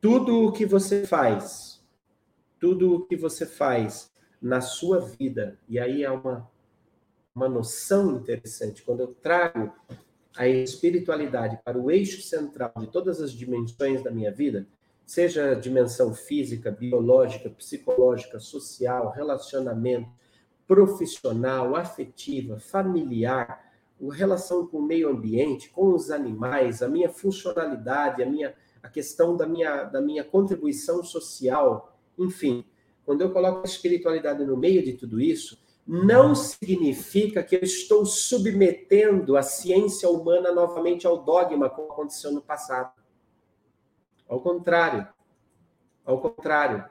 Tudo 0.00 0.44
o 0.44 0.52
que 0.52 0.66
você 0.66 1.06
faz, 1.06 1.82
tudo 2.58 2.94
o 2.94 3.06
que 3.06 3.16
você 3.16 3.46
faz 3.46 4.13
na 4.44 4.60
sua 4.60 5.00
vida. 5.00 5.58
E 5.66 5.78
aí 5.78 6.04
é 6.04 6.10
uma, 6.10 6.46
uma 7.34 7.48
noção 7.48 8.18
interessante. 8.18 8.82
Quando 8.82 9.00
eu 9.00 9.06
trago 9.06 9.72
a 10.36 10.46
espiritualidade 10.46 11.58
para 11.64 11.78
o 11.78 11.90
eixo 11.90 12.20
central 12.20 12.70
de 12.78 12.88
todas 12.88 13.22
as 13.22 13.32
dimensões 13.32 14.02
da 14.02 14.10
minha 14.10 14.30
vida, 14.30 14.66
seja 15.06 15.52
a 15.52 15.54
dimensão 15.54 16.12
física, 16.12 16.70
biológica, 16.70 17.48
psicológica, 17.48 18.38
social, 18.38 19.10
relacionamento, 19.12 20.10
profissional, 20.66 21.74
afetiva, 21.74 22.58
familiar, 22.58 23.72
a 23.98 24.14
relação 24.14 24.66
com 24.66 24.76
o 24.76 24.86
meio 24.86 25.08
ambiente, 25.08 25.70
com 25.70 25.94
os 25.94 26.10
animais, 26.10 26.82
a 26.82 26.88
minha 26.88 27.08
funcionalidade, 27.08 28.22
a 28.22 28.26
minha 28.26 28.54
a 28.82 28.88
questão 28.90 29.34
da 29.34 29.46
minha 29.46 29.84
da 29.84 30.02
minha 30.02 30.22
contribuição 30.22 31.02
social, 31.02 31.96
enfim, 32.18 32.66
quando 33.04 33.20
eu 33.20 33.32
coloco 33.32 33.60
a 33.60 33.64
espiritualidade 33.64 34.44
no 34.44 34.56
meio 34.56 34.82
de 34.82 34.94
tudo 34.94 35.20
isso, 35.20 35.58
não 35.86 36.34
significa 36.34 37.42
que 37.42 37.56
eu 37.56 37.62
estou 37.62 38.06
submetendo 38.06 39.36
a 39.36 39.42
ciência 39.42 40.08
humana 40.08 40.50
novamente 40.50 41.06
ao 41.06 41.22
dogma, 41.22 41.68
como 41.68 41.92
aconteceu 41.92 42.32
no 42.32 42.40
passado. 42.40 42.92
Ao 44.26 44.40
contrário. 44.40 45.06
Ao 46.04 46.18
contrário. 46.20 46.84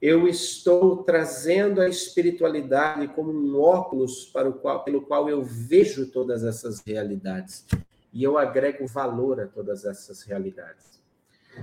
Eu 0.00 0.28
estou 0.28 1.02
trazendo 1.02 1.80
a 1.80 1.88
espiritualidade 1.88 3.08
como 3.08 3.32
um 3.32 3.58
óculos 3.60 4.26
para 4.26 4.48
o 4.48 4.52
qual, 4.52 4.84
pelo 4.84 5.02
qual 5.02 5.28
eu 5.28 5.42
vejo 5.42 6.06
todas 6.12 6.44
essas 6.44 6.80
realidades. 6.86 7.66
E 8.12 8.22
eu 8.22 8.38
agrego 8.38 8.86
valor 8.86 9.40
a 9.40 9.46
todas 9.46 9.84
essas 9.84 10.22
realidades. 10.22 11.02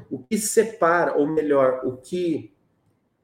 O 0.10 0.20
que 0.20 0.38
separa, 0.38 1.16
ou 1.16 1.28
melhor, 1.28 1.86
o 1.86 1.98
que 1.98 2.53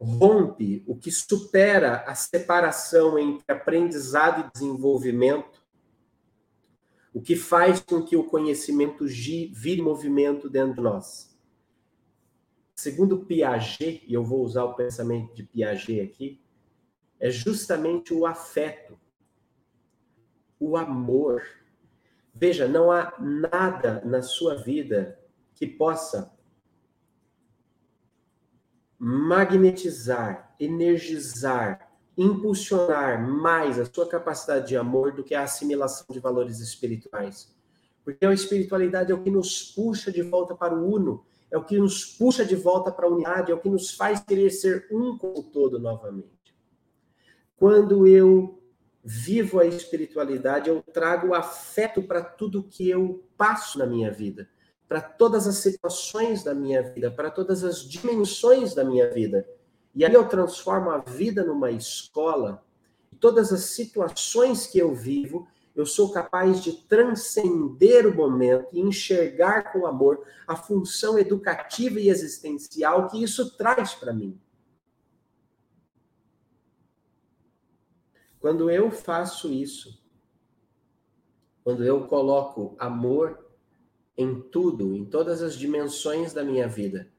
rompe, 0.06 0.84
o 0.88 0.95
que 0.95 1.12
supera 1.12 2.04
a 2.08 2.16
separação 2.16 3.20
entre 3.20 3.43
aprendizado 3.47 4.47
e 4.47 4.52
desenvolvimento, 4.54 5.62
o 7.14 7.22
que 7.22 7.36
faz 7.36 7.82
com 7.82 8.02
que 8.02 8.16
o 8.16 8.24
conhecimento 8.24 9.06
vire 9.06 9.82
movimento 9.82 10.50
dentro 10.50 10.76
de 10.76 10.82
nós. 10.82 11.38
Segundo 12.76 13.26
Piaget, 13.26 14.06
e 14.08 14.14
eu 14.14 14.24
vou 14.24 14.41
usar 14.41 14.64
o 14.64 14.74
pensamento 14.74 15.36
de 15.36 15.43
Piaget 15.43 16.00
aqui, 16.00 16.41
é 17.20 17.30
justamente 17.30 18.14
o 18.14 18.26
afeto, 18.26 18.97
o 20.58 20.78
amor. 20.78 21.43
Veja, 22.34 22.70
não 22.70 22.89
há 22.89 23.14
nada 23.20 24.02
na 24.06 24.22
sua 24.22 24.56
vida 24.56 25.20
que 25.54 25.68
possa 25.68 26.39
magnetizar, 29.00 30.54
energizar, 30.60 31.89
impulsionar 32.18 33.26
mais 33.26 33.80
a 33.80 33.86
sua 33.86 34.06
capacidade 34.06 34.68
de 34.68 34.76
amor 34.76 35.14
do 35.14 35.24
que 35.24 35.34
a 35.34 35.43
assimilação 35.43 36.06
de 36.12 36.20
valores 36.20 36.60
espirituais. 36.60 37.56
Porque 38.04 38.26
a 38.26 38.34
espiritualidade 38.34 39.12
é 39.12 39.16
o 39.16 39.24
que 39.24 39.32
nos 39.32 39.64
puxa 39.64 40.12
de 40.12 40.22
volta 40.22 40.54
para 40.54 40.76
o 40.76 40.93
uno, 40.93 41.24
é 41.50 41.58
o 41.58 41.64
que 41.64 41.78
nos 41.78 42.06
puxa 42.06 42.43
de 42.43 42.56
volta 42.56 42.91
para 42.91 43.06
a 43.06 43.10
unidade, 43.10 43.52
é 43.52 43.56
o 43.56 43.60
que 43.60 43.70
nos 43.70 43.91
faz 43.91 44.20
querer 44.20 44.50
ser 44.50 44.88
um 44.91 45.18
com 45.18 45.30
o 45.30 45.43
todo 45.43 45.80
novamente. 45.80 46.54
Quando 47.56 48.06
eu 48.06 48.62
vivo 49.04 49.60
a 49.60 49.66
espiritualidade, 49.66 50.70
eu 50.70 50.84
trago 50.93 51.34
afeto 51.34 52.04
para 52.04 52.22
tudo 52.22 52.64
que 52.64 52.89
eu 52.89 53.24
passo 53.38 53.80
na 53.80 53.86
minha 53.86 54.12
vida, 54.12 54.50
para 54.90 55.02
todas 55.02 55.46
as 55.48 55.58
situações 55.58 56.44
da 56.44 56.56
minha 56.56 56.82
vida, 56.82 57.12
para 57.12 57.30
todas 57.30 57.64
as 57.64 57.88
dimensões 57.88 58.74
da 58.74 58.84
minha 58.84 59.08
vida. 59.08 59.48
E 59.94 60.04
aí 60.04 60.12
eu 60.12 60.28
transformo 60.28 60.90
a 60.90 60.98
vida 60.98 61.46
numa 61.46 61.70
escola. 61.70 62.66
Todas 63.20 63.54
as 63.54 63.66
situações 63.66 64.66
que 64.66 64.80
eu 64.80 64.96
vivo, 64.96 65.48
eu 65.76 65.86
sou 65.86 66.12
capaz 66.12 66.64
de 66.64 66.74
transcender 66.74 68.08
o 68.08 68.16
momento 68.16 68.68
e 68.74 68.80
enxergar 68.80 69.72
com 69.72 69.86
amor 69.86 70.26
a 70.48 70.56
função 70.56 71.20
educativa 71.20 72.00
e 72.00 72.10
existencial 72.10 73.08
que 73.10 73.22
isso 73.22 73.56
traz 73.56 73.94
para 73.94 74.12
mim. 74.12 74.42
Quando 78.40 78.72
eu 78.72 78.90
faço 78.90 79.54
isso, 79.54 80.02
quando 81.64 81.84
eu 81.84 82.08
coloco 82.08 82.76
amor 82.80 83.49
em 84.20 84.42
tudo, 84.42 84.94
em 84.94 85.06
todas 85.06 85.42
as 85.42 85.58
dimensões 85.58 86.34
da 86.34 86.44
minha 86.44 86.68
vida, 86.68 87.10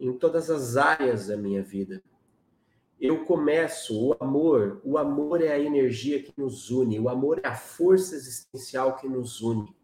em 0.00 0.14
todas 0.14 0.48
as 0.50 0.78
áreas 0.78 1.26
da 1.26 1.36
minha 1.36 1.62
vida, 1.62 2.02
eu 2.98 3.26
começo 3.26 3.94
o 3.94 4.16
amor, 4.18 4.80
o 4.82 4.96
amor 4.96 5.42
é 5.42 5.52
a 5.52 5.58
energia 5.58 6.22
que 6.22 6.32
nos 6.38 6.70
une, 6.70 6.98
o 6.98 7.06
amor 7.06 7.38
é 7.44 7.48
a 7.48 7.54
força 7.54 8.14
existencial 8.14 8.96
que 8.96 9.06
nos 9.06 9.42
une. 9.42 9.76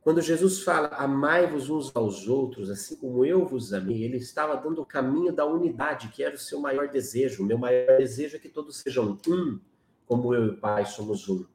Quando 0.00 0.20
Jesus 0.22 0.60
fala, 0.64 0.88
amai-vos 0.88 1.70
uns 1.70 1.94
aos 1.94 2.26
outros, 2.26 2.70
assim 2.70 2.96
como 2.96 3.24
eu 3.24 3.46
vos 3.46 3.72
amei, 3.72 4.02
ele 4.02 4.16
estava 4.16 4.56
dando 4.56 4.82
o 4.82 4.86
caminho 4.86 5.32
da 5.32 5.46
unidade, 5.46 6.08
que 6.08 6.24
era 6.24 6.34
o 6.34 6.38
seu 6.38 6.60
maior 6.60 6.88
desejo. 6.88 7.44
O 7.44 7.46
meu 7.46 7.58
maior 7.58 7.96
desejo 7.96 8.34
é 8.34 8.40
que 8.40 8.48
todos 8.48 8.78
sejam 8.78 9.16
um, 9.28 9.60
como 10.04 10.34
eu 10.34 10.46
e 10.46 10.48
o 10.48 10.56
Pai 10.56 10.84
somos 10.84 11.28
um. 11.28 11.46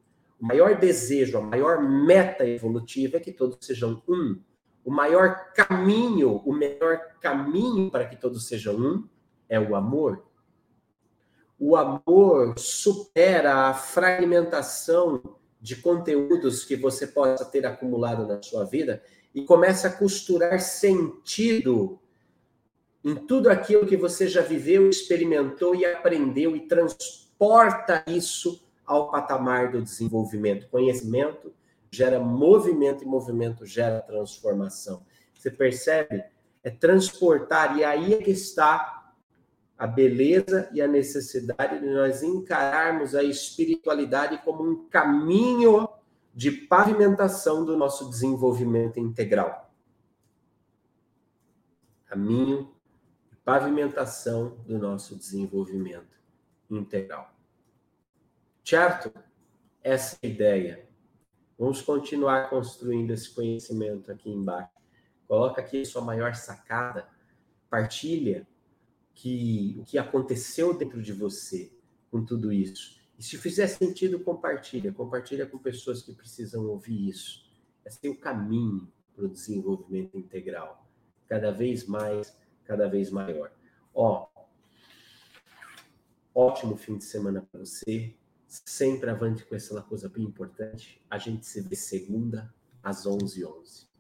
Maior 0.44 0.78
desejo, 0.78 1.38
a 1.38 1.42
maior 1.42 1.82
meta 1.82 2.46
evolutiva 2.46 3.16
é 3.16 3.20
que 3.22 3.32
todos 3.32 3.66
sejam 3.66 4.04
um. 4.06 4.42
O 4.84 4.92
maior 4.92 5.54
caminho, 5.54 6.42
o 6.44 6.52
melhor 6.52 7.00
caminho 7.22 7.90
para 7.90 8.06
que 8.06 8.18
todos 8.18 8.46
sejam 8.46 8.76
um 8.76 9.08
é 9.48 9.58
o 9.58 9.74
amor. 9.74 10.28
O 11.58 11.78
amor 11.78 12.60
supera 12.60 13.70
a 13.70 13.74
fragmentação 13.74 15.38
de 15.62 15.78
conteúdos 15.78 16.66
que 16.66 16.76
você 16.76 17.08
possa 17.08 17.46
ter 17.46 17.66
acumulado 17.66 18.28
na 18.28 18.44
sua 18.44 18.66
vida 18.66 19.02
e 19.34 19.46
começa 19.46 19.88
a 19.88 19.94
costurar 19.94 20.60
sentido 20.60 22.02
em 23.02 23.16
tudo 23.16 23.50
aquilo 23.50 23.88
que 23.88 23.96
você 23.96 24.28
já 24.28 24.42
viveu, 24.42 24.90
experimentou 24.90 25.74
e 25.74 25.86
aprendeu 25.86 26.54
e 26.54 26.68
transporta 26.68 28.04
isso 28.08 28.62
ao 28.86 29.10
patamar 29.10 29.72
do 29.72 29.82
desenvolvimento. 29.82 30.68
Conhecimento 30.70 31.54
gera 31.92 32.20
movimento 32.20 33.04
e 33.04 33.08
movimento 33.08 33.66
gera 33.66 34.02
transformação. 34.02 35.06
Você 35.34 35.52
percebe? 35.52 36.24
É 36.64 36.70
transportar, 36.70 37.78
e 37.78 37.84
aí 37.84 38.14
é 38.14 38.18
que 38.18 38.32
está 38.32 39.14
a 39.78 39.86
beleza 39.86 40.70
e 40.72 40.82
a 40.82 40.88
necessidade 40.88 41.80
de 41.80 41.88
nós 41.88 42.24
encararmos 42.24 43.14
a 43.16 43.24
espiritualidade 43.24 44.42
como 44.44 44.64
um 44.64 44.88
caminho 44.88 45.90
de 46.34 46.52
pavimentação 46.52 47.66
do 47.66 47.76
nosso 47.78 48.10
desenvolvimento 48.10 49.00
integral. 49.00 49.72
Caminho 52.06 52.72
de 53.30 53.36
pavimentação 53.44 54.58
do 54.66 54.78
nosso 54.80 55.16
desenvolvimento 55.16 56.18
integral. 56.70 57.33
Certo? 58.64 59.12
Essa 59.84 60.18
é 60.22 60.28
ideia. 60.28 60.88
Vamos 61.60 61.82
continuar 61.82 62.50
construindo 62.50 63.12
esse 63.12 63.30
conhecimento 63.30 64.12
aqui 64.12 64.30
embaixo. 64.30 64.72
Coloca 65.28 65.62
aqui 65.62 65.86
sua 65.86 66.02
maior 66.02 66.34
sacada, 66.36 67.08
partilha 67.70 68.48
que 69.14 69.76
o 69.80 69.84
que 69.84 69.98
aconteceu 69.98 70.74
dentro 70.74 71.02
de 71.02 71.12
você 71.12 71.72
com 72.10 72.24
tudo 72.24 72.52
isso. 72.52 73.00
E 73.20 73.24
se 73.24 73.38
fizer 73.38 73.68
sentido, 73.68 74.20
compartilha. 74.20 74.92
Compartilha 74.94 75.46
com 75.46 75.58
pessoas 75.58 76.02
que 76.02 76.14
precisam 76.14 76.66
ouvir 76.66 77.10
isso. 77.10 77.46
Esse 77.86 78.08
é 78.08 78.10
o 78.10 78.18
caminho 78.18 78.92
para 79.16 79.26
o 79.26 79.30
desenvolvimento 79.30 80.18
integral. 80.18 80.88
Cada 81.28 81.52
vez 81.52 81.86
mais, 81.86 82.36
cada 82.64 82.88
vez 82.88 83.12
maior. 83.12 83.52
Ó, 83.94 84.28
ótimo 86.34 86.78
fim 86.78 86.98
de 86.98 87.04
semana 87.04 87.42
para 87.42 87.60
você. 87.60 88.16
Sempre 88.66 89.10
avante 89.10 89.46
com 89.46 89.56
essa 89.56 89.82
coisa 89.82 90.08
bem 90.08 90.24
importante. 90.24 91.04
A 91.10 91.18
gente 91.18 91.46
se 91.46 91.62
vê 91.62 91.76
segunda 91.76 92.54
às 92.84 93.06
11h11. 93.06 93.48
11. 93.60 93.93